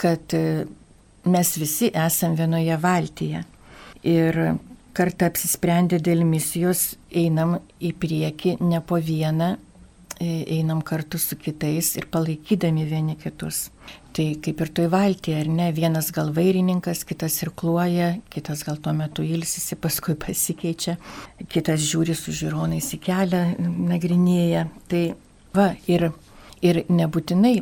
kad 0.00 0.36
mes 1.24 1.56
visi 1.56 1.88
esam 1.94 2.34
vienoje 2.36 2.76
valtyje. 2.80 3.44
Ir 4.04 4.58
kartą 4.94 5.28
apsisprendę 5.30 5.98
dėl 6.02 6.22
misijos 6.28 6.94
einam 7.14 7.58
į 7.82 7.94
priekį 7.98 8.58
ne 8.62 8.80
po 8.84 9.00
vieną, 9.02 9.54
e, 10.20 10.44
einam 10.58 10.82
kartu 10.82 11.18
su 11.18 11.36
kitais 11.36 11.94
ir 11.98 12.06
palaikydami 12.12 12.84
vieni 12.86 13.16
kitus. 13.16 13.70
Tai 14.14 14.26
kaip 14.38 14.60
ir 14.62 14.70
toj 14.70 14.86
valtyje, 14.92 15.40
ar 15.40 15.48
ne, 15.50 15.72
vienas 15.74 16.12
gal 16.14 16.30
vairininkas, 16.36 17.02
kitas 17.08 17.40
irkluoja, 17.42 18.12
kitas 18.30 18.62
gal 18.62 18.78
tuo 18.78 18.92
metu 18.94 19.26
ilsisi, 19.26 19.74
paskui 19.84 20.14
pasikeičia, 20.14 20.96
kitas 21.50 21.82
žiūri 21.82 22.14
su 22.14 22.34
žiūronais 22.34 22.92
į 22.94 23.00
kelią, 23.02 23.42
nagrinėja. 23.90 24.68
Tai 24.90 25.04
va, 25.56 25.72
ir, 25.90 26.12
ir 26.62 26.84
nebūtinai 26.86 27.56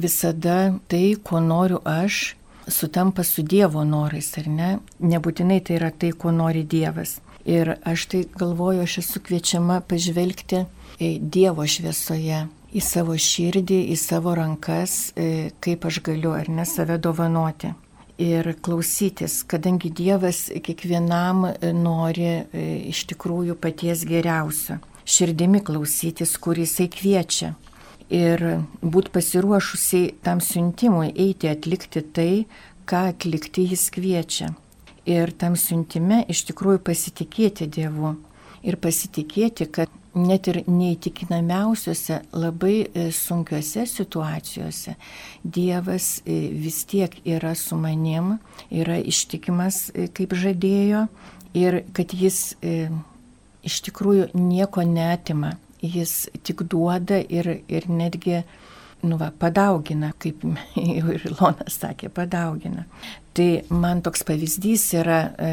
visada 0.00 0.58
tai, 0.88 1.04
ko 1.20 1.44
noriu 1.44 1.82
aš, 1.84 2.38
sutampa 2.68 3.24
su 3.24 3.42
Dievo 3.42 3.84
norais, 3.84 4.30
ar 4.38 4.48
ne? 4.48 4.68
Nebūtinai 5.00 5.60
tai 5.64 5.78
yra 5.78 5.90
tai, 5.90 6.12
ko 6.12 6.32
nori 6.34 6.64
Dievas. 6.64 7.18
Ir 7.48 7.76
aš 7.86 8.06
tai 8.12 8.22
galvoju, 8.36 8.84
aš 8.84 8.98
esu 9.02 9.22
kviečiama 9.24 9.80
pažvelgti 9.88 10.64
Dievo 10.98 11.64
šviesoje, 11.66 12.46
į 12.74 12.82
savo 12.84 13.16
širdį, 13.16 13.78
į 13.92 13.96
savo 13.96 14.34
rankas, 14.36 15.12
e, 15.16 15.50
kaip 15.64 15.86
aš 15.88 16.02
galiu 16.04 16.34
ar 16.36 16.50
ne 16.52 16.66
save 16.68 16.98
dovanoti. 16.98 17.72
Ir 18.18 18.50
klausytis, 18.60 19.44
kadangi 19.46 19.92
Dievas 19.94 20.48
kiekvienam 20.64 21.46
e, 21.52 21.72
nori 21.72 22.26
e, 22.26 22.66
iš 22.90 23.06
tikrųjų 23.12 23.56
paties 23.62 24.04
geriausio. 24.08 24.80
Širdimi 25.08 25.62
klausytis, 25.64 26.34
kur 26.36 26.58
jisai 26.58 26.90
kviečia 26.92 27.54
ir 28.10 28.44
būti 28.82 29.12
pasiruošusiai 29.14 30.14
tam 30.24 30.40
siuntimui 30.44 31.12
eiti 31.12 31.50
atlikti 31.50 32.02
tai, 32.02 32.32
ką 32.88 33.08
atlikti 33.12 33.66
jis 33.68 33.88
kviečia. 33.92 34.54
Ir 35.08 35.32
tam 35.40 35.56
siuntime 35.56 36.22
iš 36.28 36.44
tikrųjų 36.50 36.82
pasitikėti 36.84 37.68
Dievu 37.72 38.16
ir 38.64 38.76
pasitikėti, 38.80 39.68
kad 39.72 39.92
net 40.18 40.48
ir 40.50 40.62
neįtikinamiausiose, 40.66 42.22
labai 42.36 42.76
e, 42.86 43.08
sunkiose 43.14 43.84
situacijose 43.88 44.96
Dievas 45.44 46.18
e, 46.24 46.38
vis 46.52 46.82
tiek 46.88 47.14
yra 47.28 47.54
su 47.56 47.78
manim, 47.78 48.36
yra 48.70 48.98
ištikimas, 48.98 49.88
e, 49.94 50.08
kaip 50.12 50.34
žadėjo, 50.36 51.06
ir 51.56 51.82
kad 51.96 52.12
jis 52.12 52.58
iš 53.64 53.78
tikrųjų 53.86 54.28
nieko 54.36 54.84
netima 54.84 55.54
jis 55.82 56.28
tik 56.42 56.64
duoda 56.70 57.20
ir, 57.28 57.60
ir 57.68 57.88
netgi 57.90 58.42
nu 59.02 59.16
va, 59.18 59.30
padaugina, 59.38 60.12
kaip 60.18 60.42
jau 60.98 61.12
ir 61.14 61.26
Ilonas 61.30 61.78
sakė, 61.78 62.10
padaugina. 62.14 62.86
Tai 63.36 63.50
man 63.70 64.02
toks 64.02 64.24
pavyzdys 64.26 64.88
yra 64.98 65.20
e, 65.38 65.52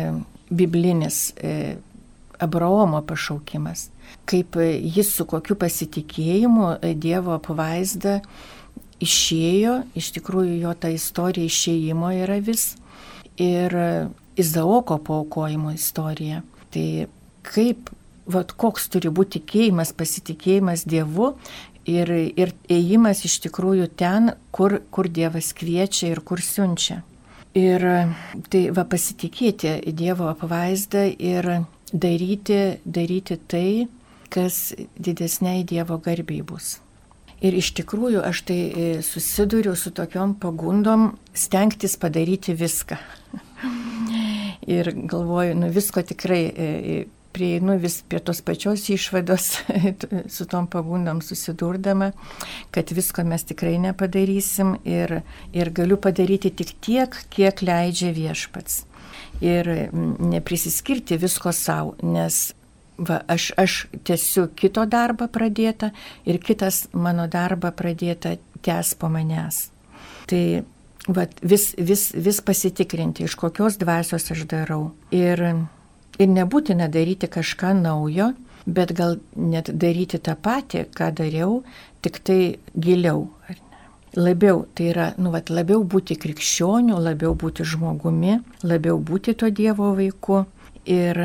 biblinis 0.50 1.30
e, 1.38 1.76
Abraomo 2.42 3.00
pašaukimas, 3.06 3.90
kaip 4.28 4.58
jis 4.58 5.14
su 5.14 5.28
kokiu 5.30 5.58
pasitikėjimu 5.62 6.72
e, 6.80 6.96
Dievo 6.98 7.36
apvaizda 7.38 8.20
išėjo, 9.06 9.78
iš 10.00 10.10
tikrųjų 10.18 10.58
jo 10.64 10.74
ta 10.80 10.90
istorija 10.94 11.52
išėjimo 11.52 12.12
yra 12.24 12.40
vis, 12.44 12.74
ir 13.38 13.76
Izaoko 14.36 14.98
paukojimo 15.00 15.72
istorija. 15.72 16.42
Tai 16.74 16.88
kaip 17.48 17.92
vat, 18.26 18.54
koks 18.58 18.90
turi 18.94 19.12
būti 19.14 19.40
tikėjimas, 19.40 19.94
pasitikėjimas 19.98 20.86
Dievu 20.90 21.34
ir, 21.90 22.12
ir 22.12 22.54
ėjimas 22.72 23.26
iš 23.28 23.40
tikrųjų 23.46 23.90
ten, 23.98 24.34
kur, 24.56 24.80
kur 24.92 25.10
Dievas 25.10 25.54
kviečia 25.58 26.12
ir 26.14 26.24
kur 26.26 26.42
siunčia. 26.42 27.02
Ir 27.56 27.86
tai 28.52 28.66
va 28.76 28.84
pasitikėti 28.84 29.78
Dievo 29.96 30.28
apvaizdą 30.34 31.06
ir 31.14 31.52
daryti, 31.94 32.82
daryti 32.84 33.38
tai, 33.48 33.70
kas 34.34 34.74
didesniai 35.00 35.64
Dievo 35.64 36.02
garbiai 36.04 36.44
bus. 36.44 36.80
Ir 37.46 37.56
iš 37.56 37.74
tikrųjų 37.78 38.24
aš 38.26 38.42
tai 38.48 38.58
e, 38.58 38.86
susiduriu 39.04 39.76
su 39.78 39.92
tokiom 39.96 40.38
pagundom 40.42 41.12
stengtis 41.36 41.98
padaryti 42.00 42.56
viską. 42.58 42.98
ir 44.76 44.92
galvoju, 44.96 45.56
nu 45.60 45.70
visko 45.70 46.02
tikrai 46.02 46.42
e, 46.48 46.70
prieinu 47.36 47.76
vis 47.82 48.00
prie 48.08 48.22
tos 48.24 48.42
pačios 48.46 48.88
išvados, 48.90 49.50
su 50.36 50.48
tom 50.50 50.68
pagundom 50.72 51.22
susidurdama, 51.22 52.12
kad 52.72 52.92
visko 52.96 53.26
mes 53.28 53.44
tikrai 53.52 53.76
nepadarysim 53.84 54.78
ir, 54.88 55.20
ir 55.54 55.72
galiu 55.76 56.00
padaryti 56.02 56.54
tik 56.56 56.76
tiek, 56.82 57.18
kiek 57.30 57.66
leidžia 57.66 58.14
viešpats. 58.16 58.84
Ir 59.44 59.68
neprisiskirti 59.92 61.18
visko 61.20 61.52
savo, 61.52 61.98
nes 62.04 62.54
va, 62.98 63.20
aš, 63.28 63.52
aš 63.60 63.80
tiesiu 64.08 64.48
kito 64.56 64.86
darbą 64.88 65.28
pradėtą 65.32 65.92
ir 66.28 66.40
kitas 66.44 66.86
mano 66.94 67.28
darbą 67.32 67.74
pradėtą 67.76 68.38
tęs 68.66 68.96
po 69.00 69.10
manęs. 69.12 69.70
Tai 70.30 70.44
va, 71.08 71.28
vis, 71.42 71.74
vis, 71.78 72.10
vis 72.16 72.42
pasitikrinti, 72.42 73.28
iš 73.28 73.36
kokios 73.40 73.80
dvasios 73.82 74.32
aš 74.32 74.46
darau. 74.50 74.94
Ir, 75.14 75.44
ir 76.20 76.32
nebūtina 76.32 76.88
daryti 76.92 77.30
kažką 77.32 77.74
naujo, 77.82 78.32
bet 78.66 78.94
gal 78.98 79.20
net 79.36 79.70
daryti 79.70 80.20
tą 80.20 80.36
patį, 80.36 80.88
ką 80.96 81.12
dariau, 81.20 81.62
tik 82.02 82.22
tai 82.26 82.58
giliau. 82.74 83.28
Labiau, 84.16 84.64
tai 84.74 84.92
yra, 84.94 85.10
nu, 85.20 85.32
vat, 85.34 85.50
labiau 85.52 85.84
būti 85.84 86.16
krikščioniu, 86.16 86.96
labiau 87.04 87.34
būti 87.36 87.66
žmogumi, 87.68 88.38
labiau 88.64 88.96
būti 88.96 89.36
to 89.36 89.50
Dievo 89.52 89.92
vaiku. 89.98 90.46
Ir 90.88 91.20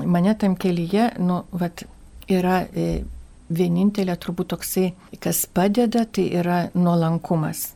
mane 0.00 0.34
tam 0.40 0.56
kelyje, 0.56 1.10
nu, 1.20 1.42
vat, 1.52 1.84
yra 2.32 2.62
e, 2.72 3.04
vienintelė 3.52 4.16
turbūt 4.16 4.54
toksai, 4.54 4.90
kas 5.20 5.44
padeda, 5.46 6.06
tai 6.08 6.30
yra 6.40 6.66
nuolankumas. 6.74 7.75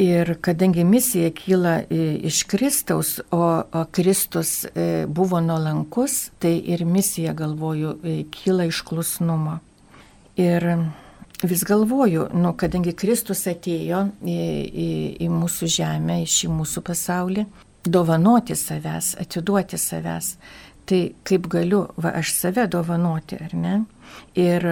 Ir 0.00 0.34
kadangi 0.40 0.84
misija 0.84 1.28
kyla 1.36 1.74
e, 1.82 1.98
iš 2.24 2.42
Kristaus, 2.48 3.18
o, 3.30 3.42
o 3.72 3.84
Kristus 3.92 4.64
e, 4.64 5.04
buvo 5.08 5.40
nuolankus, 5.44 6.30
tai 6.40 6.54
ir 6.72 6.86
misija, 6.88 7.34
galvoju, 7.36 7.98
kyla 8.32 8.64
iš 8.70 8.80
klusnumo. 8.88 9.58
Ir 10.40 10.64
vis 11.42 11.64
galvoju, 11.64 12.28
nu, 12.34 12.52
kadangi 12.56 12.94
Kristus 12.96 13.44
atėjo 13.48 14.06
į, 14.24 14.38
į, 14.84 14.88
į 15.24 15.28
mūsų 15.32 15.68
žemę, 15.76 16.20
į 16.24 16.30
šį 16.32 16.50
mūsų 16.54 16.84
pasaulį, 16.86 17.44
dovanoti 17.84 18.56
savęs, 18.56 19.14
atiduoti 19.20 19.78
savęs, 19.80 20.34
tai 20.88 21.02
kaip 21.28 21.48
galiu, 21.52 21.86
va, 22.00 22.14
aš 22.20 22.34
save 22.36 22.66
dovanoti, 22.72 23.38
ar 23.40 23.56
ne? 23.56 23.76
Ir 24.38 24.66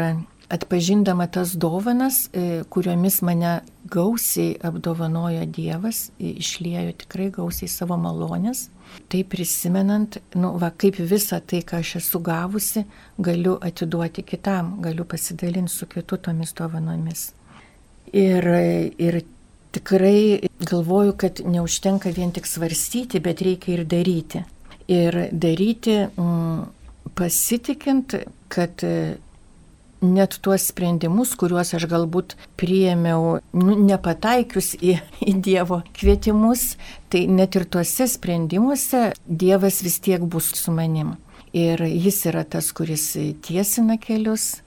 atpažindama 0.48 1.26
tas 1.26 1.52
dovanas, 1.52 2.28
e, 2.32 2.62
kuriomis 2.68 3.20
mane 3.22 3.60
gausiai 3.84 4.56
apdovanojo 4.62 5.44
Dievas, 5.46 6.10
išliejo 6.18 6.92
tikrai 7.04 7.30
gausiai 7.30 7.68
savo 7.68 7.96
malonės, 8.00 8.68
tai 9.12 9.22
prisimenant, 9.28 10.18
nu, 10.34 10.54
va, 10.60 10.70
kaip 10.70 11.00
visą 11.00 11.40
tai, 11.44 11.60
ką 11.60 11.82
aš 11.84 11.96
esu 12.02 12.20
gavusi, 12.24 12.84
galiu 13.18 13.58
atiduoti 13.60 14.24
kitam, 14.24 14.78
galiu 14.84 15.04
pasidalinti 15.04 15.72
su 15.72 15.86
kitu 15.86 16.16
tomis 16.16 16.54
dovanomis. 16.56 17.32
Ir, 18.16 18.44
ir 18.96 19.22
tikrai 19.76 20.48
galvoju, 20.64 21.12
kad 21.20 21.42
neužtenka 21.44 22.12
vien 22.16 22.32
tik 22.32 22.48
svarstyti, 22.48 23.20
bet 23.20 23.44
reikia 23.44 23.76
ir 23.76 23.84
daryti 23.84 24.46
ir 24.88 25.28
daryti 25.32 26.06
mm, 26.16 26.60
pasitikint, 27.14 28.14
kad 28.48 28.84
net 30.04 30.38
tuos 30.42 30.68
sprendimus, 30.70 31.34
kuriuos 31.38 31.74
aš 31.76 31.86
galbūt 31.90 32.36
priėmiau, 32.60 33.38
nu, 33.56 33.76
nepataikius 33.88 34.74
į, 34.78 34.98
į 35.24 35.36
Dievo 35.44 35.82
kvietimus, 35.96 36.76
tai 37.12 37.26
net 37.30 37.58
ir 37.58 37.66
tuose 37.70 38.08
sprendimuose 38.10 39.12
Dievas 39.26 39.82
vis 39.86 39.98
tiek 40.04 40.22
bus 40.22 40.52
su 40.58 40.74
manim. 40.74 41.16
Ir 41.56 41.80
jis 41.80 42.26
yra 42.28 42.44
tas, 42.44 42.68
kuris 42.76 43.14
tiesina 43.42 43.96
kelius 44.00 44.58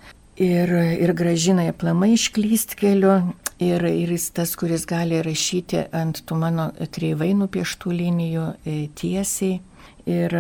ir, 0.41 0.71
ir 0.73 1.13
gražina 1.13 1.67
aplamai 1.69 2.15
išklyst 2.15 2.75
keliu. 2.79 3.21
Ir, 3.61 3.83
ir 3.85 4.09
jis 4.09 4.31
tas, 4.33 4.55
kuris 4.57 4.87
gali 4.89 5.19
rašyti 5.21 5.83
ant 5.93 6.23
tų 6.25 6.39
mano 6.41 6.71
kreivai 6.89 7.35
nupieštų 7.37 7.91
linijų 7.93 8.45
e, 8.65 8.77
tiesiai. 8.97 9.59
Ir 10.09 10.33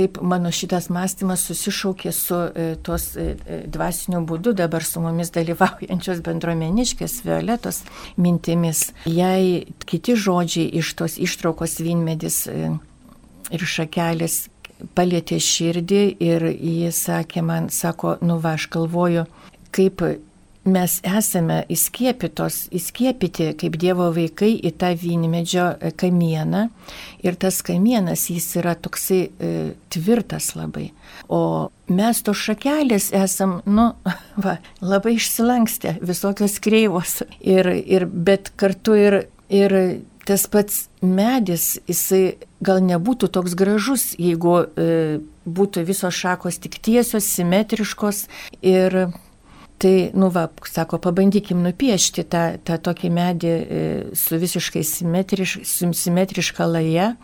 taip 0.00 0.20
mano 0.22 0.50
šitas 0.52 0.88
mąstymas 0.92 1.42
susišaukė 1.44 2.12
su 2.16 2.36
e, 2.36 2.66
tos 2.84 3.10
e, 3.16 3.34
e, 3.44 3.58
dvasiniu 3.68 4.22
būdu 4.28 4.54
dabar 4.56 4.84
su 4.86 5.02
mumis 5.04 5.32
dalyvaujančios 5.36 6.22
bendruomeniškės 6.24 7.20
Violetos 7.26 7.82
mintimis. 8.16 8.90
Jei 9.04 9.66
kiti 9.84 10.16
žodžiai 10.16 10.70
iš 10.80 10.94
tos 10.96 11.18
ištraukos 11.20 11.80
Vinmedis 11.84 12.46
ir 12.48 13.66
šakelės 13.74 14.46
palėtė 14.96 15.36
širdį 15.44 16.02
ir 16.24 16.46
jis 16.54 17.04
sakė 17.10 17.44
man, 17.44 17.68
sako, 17.68 18.16
nu 18.24 18.38
va, 18.40 18.54
aš 18.56 18.70
galvoju, 18.72 19.26
kaip 19.76 20.00
mes 20.68 20.96
esame 21.06 21.62
įskiepytos, 21.72 22.66
įskiepyti 22.76 23.50
kaip 23.60 23.78
Dievo 23.80 24.10
vaikai 24.12 24.52
į 24.58 24.72
tą 24.80 24.92
vynmedžio 24.98 25.66
e, 25.72 25.92
kamieną 25.96 26.66
ir 27.24 27.38
tas 27.40 27.62
kamienas 27.64 28.26
jis 28.32 28.48
yra 28.60 28.74
toksai 28.76 29.20
e, 29.30 29.52
tvirtas 29.92 30.52
labai. 30.58 30.90
O 31.32 31.70
mes 31.88 32.20
to 32.26 32.34
šakelės 32.36 33.10
esam, 33.16 33.60
nu, 33.64 33.90
va, 34.44 34.58
labai 34.84 35.16
išsilankstę, 35.16 35.96
visokios 36.04 36.58
kreivos. 36.60 37.22
Ir, 37.40 37.70
ir, 37.70 38.06
bet 38.06 38.52
kartu 38.60 38.98
ir, 38.98 39.18
ir 39.48 39.76
tas 40.28 40.44
pats 40.50 40.84
medis, 41.00 41.78
jisai 41.88 42.36
gal 42.60 42.84
nebūtų 42.84 43.30
toks 43.32 43.56
gražus, 43.58 44.10
jeigu 44.20 44.60
e, 44.60 45.18
būtų 45.48 45.88
visos 45.88 46.14
šakos 46.14 46.60
tik 46.60 46.76
tiesios, 46.84 47.24
simetriškos 47.32 48.26
ir 48.60 49.00
Tai, 49.80 50.10
nu 50.12 50.28
va, 50.28 50.42
sako, 50.68 50.98
pabandykim 51.00 51.62
nupiešti 51.64 52.26
tą, 52.28 52.42
tą 52.68 52.76
tokį 52.84 53.10
medį 53.16 53.48
e, 53.48 53.84
su 54.12 54.36
visiškai 54.36 54.82
simetriš, 54.84 55.54
simetriška 55.96 56.66
laja, 56.68 57.14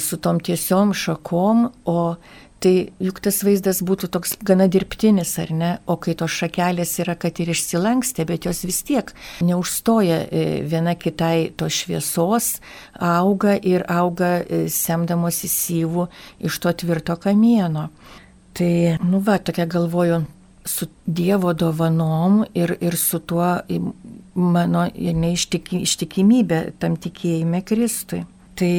su 0.00 0.16
tom 0.24 0.40
tiesiom 0.40 0.94
šakom, 0.96 1.66
o 1.84 2.16
tai 2.64 2.72
juk 3.04 3.20
tas 3.20 3.42
vaizdas 3.44 3.82
būtų 3.84 4.08
toks 4.14 4.32
gana 4.48 4.64
dirbtinis, 4.64 5.34
ar 5.42 5.52
ne, 5.52 5.70
o 5.84 5.98
kai 6.00 6.14
tos 6.16 6.32
šakelės 6.40 6.94
yra, 7.04 7.18
kad 7.20 7.36
ir 7.44 7.50
išsilankstė, 7.52 8.24
bet 8.32 8.48
jos 8.48 8.62
vis 8.64 8.80
tiek 8.88 9.12
neužstoja 9.44 10.22
e, 10.24 10.46
viena 10.64 10.96
kitai 10.96 11.50
tos 11.52 11.82
šviesos, 11.82 12.54
auga 12.96 13.58
ir 13.60 13.84
auga 13.92 14.38
e, 14.40 14.62
semdamos 14.72 15.42
į 15.44 15.52
syvų 15.52 16.08
iš 16.48 16.58
to 16.64 16.72
tvirto 16.80 17.18
kamieno. 17.20 17.90
Tai, 18.56 18.72
nu 19.04 19.20
va, 19.20 19.36
tokia 19.36 19.68
galvoju, 19.68 20.22
su 20.66 20.88
Dievo 21.06 21.52
dovanom 21.54 22.44
ir, 22.54 22.76
ir 22.80 22.96
su 22.96 23.20
tuo 23.22 23.56
mano 24.34 24.86
neištikimybė 24.96 25.86
ištikimybė 25.86 26.60
tam 26.82 26.98
tikėjime 27.00 27.62
Kristui. 27.64 28.24
Tai 28.56 28.72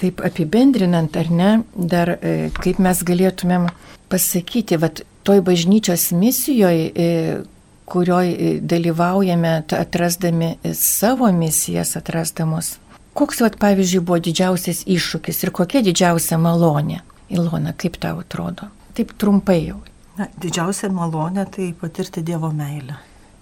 taip 0.00 0.20
apibendrinant, 0.26 1.16
ar 1.16 1.30
ne, 1.30 1.50
dar 1.74 2.16
e, 2.18 2.50
kaip 2.58 2.80
mes 2.82 3.02
galėtumėm 3.06 3.68
pasakyti, 4.12 4.78
vad 4.82 5.04
toj 5.24 5.40
bažnyčios 5.44 6.10
misijoje, 6.12 6.90
kurioje 7.84 8.58
dalyvaujame 8.60 9.62
atrasdami 9.78 10.54
savo 10.74 11.30
misijas, 11.32 11.96
atrasdamos. 11.96 12.78
Koks, 13.14 13.40
vad, 13.44 13.56
pavyzdžiui, 13.62 14.02
buvo 14.02 14.18
didžiausias 14.18 14.82
iššūkis 14.90 15.44
ir 15.44 15.52
kokia 15.54 15.84
didžiausia 15.86 16.38
malonė? 16.40 17.04
Ilona, 17.30 17.72
kaip 17.78 18.00
tau 18.02 18.18
atrodo? 18.24 18.68
Taip 18.98 19.14
trumpai 19.18 19.60
jau. 19.68 19.78
Na, 20.14 20.28
didžiausia 20.38 20.92
malonė 20.94 21.42
tai 21.50 21.72
patirti 21.74 22.22
Dievo 22.22 22.52
meilę. 22.54 23.00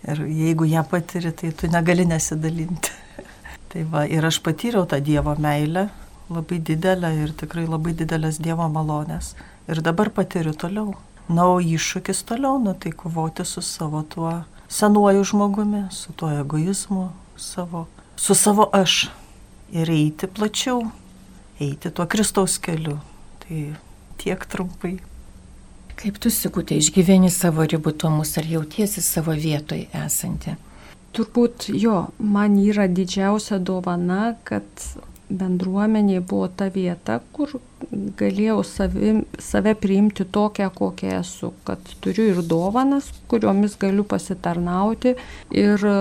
Ir 0.08 0.22
jeigu 0.24 0.64
ją 0.64 0.80
patiri, 0.88 1.32
tai 1.36 1.50
tu 1.52 1.68
negali 1.68 2.06
nesidalinti. 2.08 2.94
tai 3.70 3.84
va, 3.92 4.06
ir 4.08 4.24
aš 4.24 4.40
patyriau 4.46 4.86
tą 4.88 4.96
Dievo 5.04 5.34
meilę, 5.36 5.90
labai 6.32 6.62
didelę 6.64 7.12
ir 7.20 7.34
tikrai 7.36 7.66
labai 7.68 7.92
didelės 7.98 8.40
Dievo 8.40 8.70
malonės. 8.72 9.34
Ir 9.68 9.82
dabar 9.84 10.10
patiriu 10.16 10.56
toliau. 10.56 10.96
Na, 11.28 11.44
o 11.52 11.60
iššūkis 11.60 12.24
toliau, 12.32 12.56
nu 12.58 12.72
tai 12.72 12.94
kovoti 12.96 13.44
su 13.44 13.60
savo 13.60 14.00
tuo 14.02 14.32
senuoju 14.72 15.28
žmogumi, 15.28 15.84
su 15.92 16.16
tuo 16.16 16.32
egoizmu 16.40 17.10
savo, 17.36 17.86
su 18.16 18.34
savo 18.34 18.70
aš. 18.72 19.10
Ir 19.72 19.92
eiti 19.92 20.26
plačiau, 20.26 20.82
eiti 21.60 21.92
tuo 21.92 22.08
Kristaus 22.08 22.56
keliu. 22.58 22.98
Tai 23.44 23.62
tiek 24.16 24.44
trumpai. 24.48 24.98
Kaip 26.02 26.16
tu, 26.18 26.32
Sikutė, 26.34 26.80
išgyveni 26.82 27.28
savo 27.30 27.62
ribotumus, 27.62 28.32
ar 28.40 28.46
jautiesi 28.50 28.98
savo 29.06 29.36
vietoje 29.38 29.86
esanti? 29.94 30.56
Turbūt 31.14 31.68
jo, 31.78 32.08
man 32.18 32.56
yra 32.58 32.88
didžiausia 32.90 33.60
dovana, 33.62 34.32
kad 34.42 34.66
bendruomenė 35.30 36.18
buvo 36.26 36.48
ta 36.50 36.66
vieta, 36.74 37.20
kur 37.30 37.54
galėjau 38.18 38.58
savi, 38.66 39.14
save 39.38 39.76
priimti 39.78 40.26
tokią, 40.26 40.72
kokia 40.74 41.20
esu, 41.20 41.52
kad 41.68 41.94
turiu 42.02 42.32
ir 42.32 42.42
dovanas, 42.50 43.12
kuriomis 43.30 43.78
galiu 43.78 44.02
pasitarnauti 44.02 45.14
ir 45.54 45.86
e, 45.86 45.98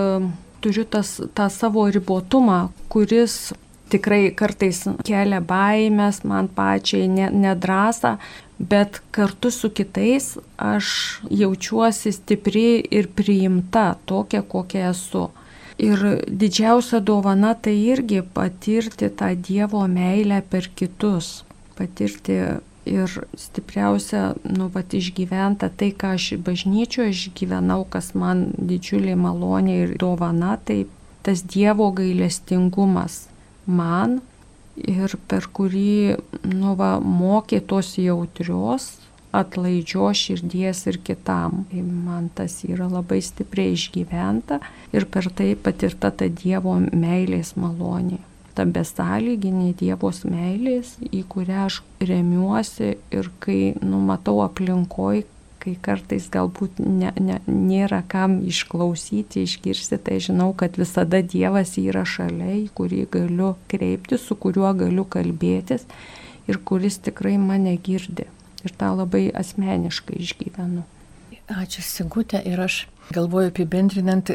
turiu 0.64 0.82
tas, 0.82 1.20
tą 1.36 1.46
savo 1.52 1.86
ribotumą, 1.94 2.64
kuris 2.90 3.52
tikrai 3.92 4.32
kartais 4.36 4.86
kelia 5.06 5.42
baimės 5.44 6.22
man 6.28 6.48
pačiai, 6.52 7.06
nedrąsą, 7.12 8.16
bet 8.62 9.02
kartu 9.10 9.50
su 9.50 9.70
kitais 9.70 10.38
aš 10.56 11.20
jaučiuosi 11.30 12.12
stipri 12.12 12.84
ir 12.90 13.08
priimta 13.14 13.94
tokia, 14.04 14.42
kokia 14.42 14.90
esu. 14.90 15.28
Ir 15.82 16.02
didžiausia 16.28 17.00
dovana 17.00 17.54
tai 17.54 17.74
irgi 17.90 18.22
patirti 18.34 19.08
tą 19.10 19.32
Dievo 19.34 19.86
meilę 19.88 20.42
per 20.50 20.68
kitus, 20.76 21.42
patirti 21.78 22.38
ir 22.86 23.10
stipriausia, 23.38 24.34
nu, 24.44 24.68
pat 24.70 24.94
išgyventa 24.94 25.70
tai, 25.78 25.90
ką 25.94 26.14
aš 26.18 26.32
bažnyčioje 26.46 27.14
išgyvenau, 27.14 27.84
kas 27.90 28.12
man 28.18 28.50
didžiulė 28.58 29.14
malonė 29.18 29.76
ir 29.84 29.94
dovana, 29.98 30.56
tai 30.58 30.84
tas 31.22 31.42
Dievo 31.42 31.90
gailestingumas 31.94 33.26
man 33.66 34.20
ir 34.76 35.16
per 35.28 35.48
kurį, 35.52 36.16
nu, 36.48 36.74
va, 36.78 36.96
mokė 37.00 37.60
tos 37.68 37.94
jautrios, 38.00 38.92
atlaidžios 39.32 40.20
širdies 40.26 40.84
ir 40.90 40.98
kitam. 41.06 41.64
Tai 41.70 41.84
man 41.84 42.28
tas 42.36 42.60
yra 42.68 42.88
labai 42.90 43.22
stipriai 43.24 43.76
išgyventa 43.76 44.60
ir 44.92 45.08
per 45.08 45.30
tai 45.32 45.54
patirta 45.56 46.12
ta 46.12 46.28
Dievo 46.28 46.76
meilės 46.92 47.54
malonė. 47.56 48.20
Ta 48.52 48.66
besąlyginė 48.68 49.70
Dievos 49.80 50.26
meilės, 50.28 50.98
į 51.00 51.22
kurią 51.32 51.66
aš 51.70 51.80
remiuosi 52.04 52.98
ir 53.16 53.30
kai 53.40 53.72
numatau 53.80 54.42
aplinkoj, 54.44 55.22
kai 55.62 55.74
kartais 55.78 56.26
galbūt 56.32 56.80
ne, 56.82 57.12
ne, 57.22 57.38
nėra 57.46 58.02
kam 58.10 58.40
išklausyti, 58.48 59.44
išgirsti, 59.46 59.98
tai 60.02 60.18
žinau, 60.24 60.50
kad 60.58 60.78
visada 60.80 61.22
Dievas 61.22 61.76
yra 61.80 62.02
šalia, 62.08 62.50
į 62.64 62.66
kurį 62.76 63.04
galiu 63.12 63.52
kreipti, 63.70 64.18
su 64.18 64.36
kuriuo 64.38 64.72
galiu 64.78 65.06
kalbėtis 65.06 65.86
ir 66.50 66.58
kuris 66.66 66.98
tikrai 67.02 67.36
mane 67.38 67.76
girdi. 67.78 68.26
Ir 68.62 68.74
tą 68.78 68.92
labai 68.94 69.28
asmeniškai 69.34 70.20
išgyvenu. 70.22 70.84
Ačiū 71.50 71.82
Sigutė 71.82 72.38
ir 72.46 72.60
aš 72.62 72.84
galvoju 73.14 73.50
apibendrinant, 73.50 74.30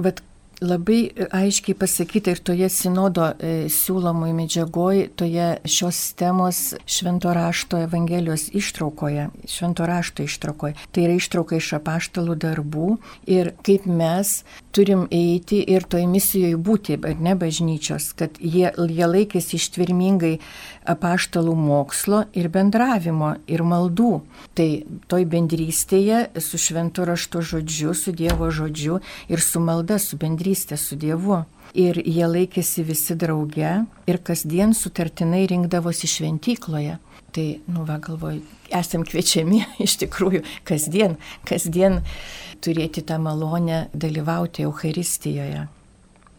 vat 0.00 0.22
labai 0.60 1.10
aiškiai 1.30 1.76
pasakyta 1.76 2.32
ir 2.32 2.40
toje 2.40 2.68
sinodo 2.72 3.28
e, 3.28 3.68
siūlomoj 3.72 4.32
medžiagoj, 4.36 5.02
toje 5.18 5.48
šios 5.68 6.00
temos 6.16 6.60
švento 6.88 7.32
rašto 7.36 7.80
Evangelijos 7.84 8.48
ištraukoje, 8.56 9.28
švento 9.44 9.86
rašto 9.86 10.24
ištraukoje. 10.24 10.76
Tai 10.92 11.04
yra 11.04 11.16
ištrauka 11.18 11.58
iš 11.60 11.74
apaštalų 11.80 12.38
darbų 12.40 12.96
ir 13.28 13.52
kaip 13.66 13.84
mes 13.86 14.38
turim 14.76 15.06
eiti 15.10 15.62
ir 15.72 15.84
toj 15.88 16.06
misijoje 16.08 16.56
būti, 16.56 16.98
ar 17.00 17.20
ne 17.20 17.36
bažnyčios, 17.38 18.10
kad 18.16 18.36
jie, 18.40 18.68
jie 18.72 19.06
laikėsi 19.08 19.56
ištvirmingai 19.60 20.34
apaštalų 20.86 21.54
mokslo 21.56 22.24
ir 22.36 22.48
bendravimo 22.52 23.34
ir 23.48 23.64
maldų. 23.66 24.20
Tai 24.56 24.68
toj 25.10 25.24
bendrystėje 25.32 26.40
su 26.44 26.60
šventu 26.60 27.06
rašto 27.08 27.40
žodžiu, 27.44 27.94
su 27.96 28.12
Dievo 28.16 28.50
žodžiu 28.52 29.00
ir 29.32 29.42
su 29.44 29.60
malda, 29.60 29.98
su 30.00 30.16
bendrystė 30.46 30.76
su 30.76 30.96
Dievu. 30.96 31.44
Ir 31.74 31.98
jie 31.98 32.26
laikėsi 32.26 32.84
visi 32.86 33.14
drauge 33.16 33.84
ir 34.06 34.18
kasdien 34.22 34.72
sutartinai 34.72 35.46
rinkdavosi 35.46 36.06
šventykloje. 36.06 36.98
Tai, 37.32 37.60
nu, 37.68 37.84
va, 37.84 37.98
galvoju, 37.98 38.40
esam 38.70 39.04
kviečiami 39.04 39.66
iš 39.84 39.98
tikrųjų 40.00 40.42
kasdien, 40.64 41.18
kasdien 41.44 42.02
turėti 42.62 43.02
tą 43.02 43.18
malonę 43.18 43.90
dalyvauti 43.92 44.64
Euharistijoje. 44.64 45.66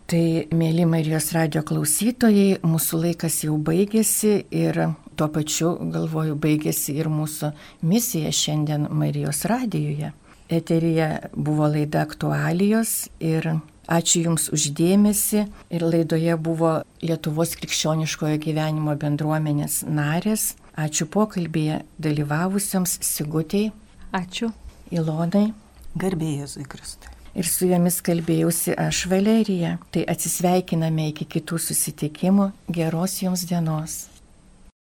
Tai, 0.08 0.24
mėly 0.56 0.88
Marijos 0.88 1.34
radio 1.36 1.62
klausytojai, 1.62 2.64
mūsų 2.64 3.04
laikas 3.04 3.44
jau 3.44 3.58
baigėsi 3.60 4.48
ir 4.50 4.96
tuo 5.20 5.28
pačiu, 5.28 5.76
galvoju, 5.92 6.40
baigėsi 6.40 6.96
ir 6.98 7.12
mūsų 7.12 7.52
misija 7.84 8.32
šiandien 8.32 8.88
Marijos 8.90 9.44
radijoje. 9.46 10.16
Eterija 10.50 11.28
buvo 11.36 11.68
laida 11.68 12.02
aktualijos 12.08 13.10
ir 13.20 13.52
ačiū 13.88 14.24
Jums 14.28 14.48
uždėmesi. 14.54 15.48
Ir 15.74 15.88
laidoje 15.88 16.38
buvo 16.38 16.78
Lietuvos 17.02 17.56
krikščioniškojo 17.60 18.38
gyvenimo 18.44 18.96
bendruomenės 19.00 19.84
narės. 19.88 20.56
Ačiū 20.78 21.10
pokalbėje 21.10 21.82
dalyvavusiams 21.98 23.00
Sigutėjai. 23.02 23.74
Ačiū. 24.16 24.52
Ilonai. 24.92 25.52
Garbėjus 25.98 26.60
į 26.62 26.68
Kristų 26.70 27.18
ir 27.38 27.46
su 27.46 27.70
jomis 27.70 28.00
kalbėjausi 28.06 28.76
aš 28.82 29.06
Valerija. 29.12 29.78
Tai 29.94 30.06
atsisveikiname 30.14 31.12
iki 31.14 31.28
kitų 31.38 31.62
susitikimų. 31.70 32.52
Geros 32.74 33.22
jums 33.22 33.46
dienos. 33.50 34.06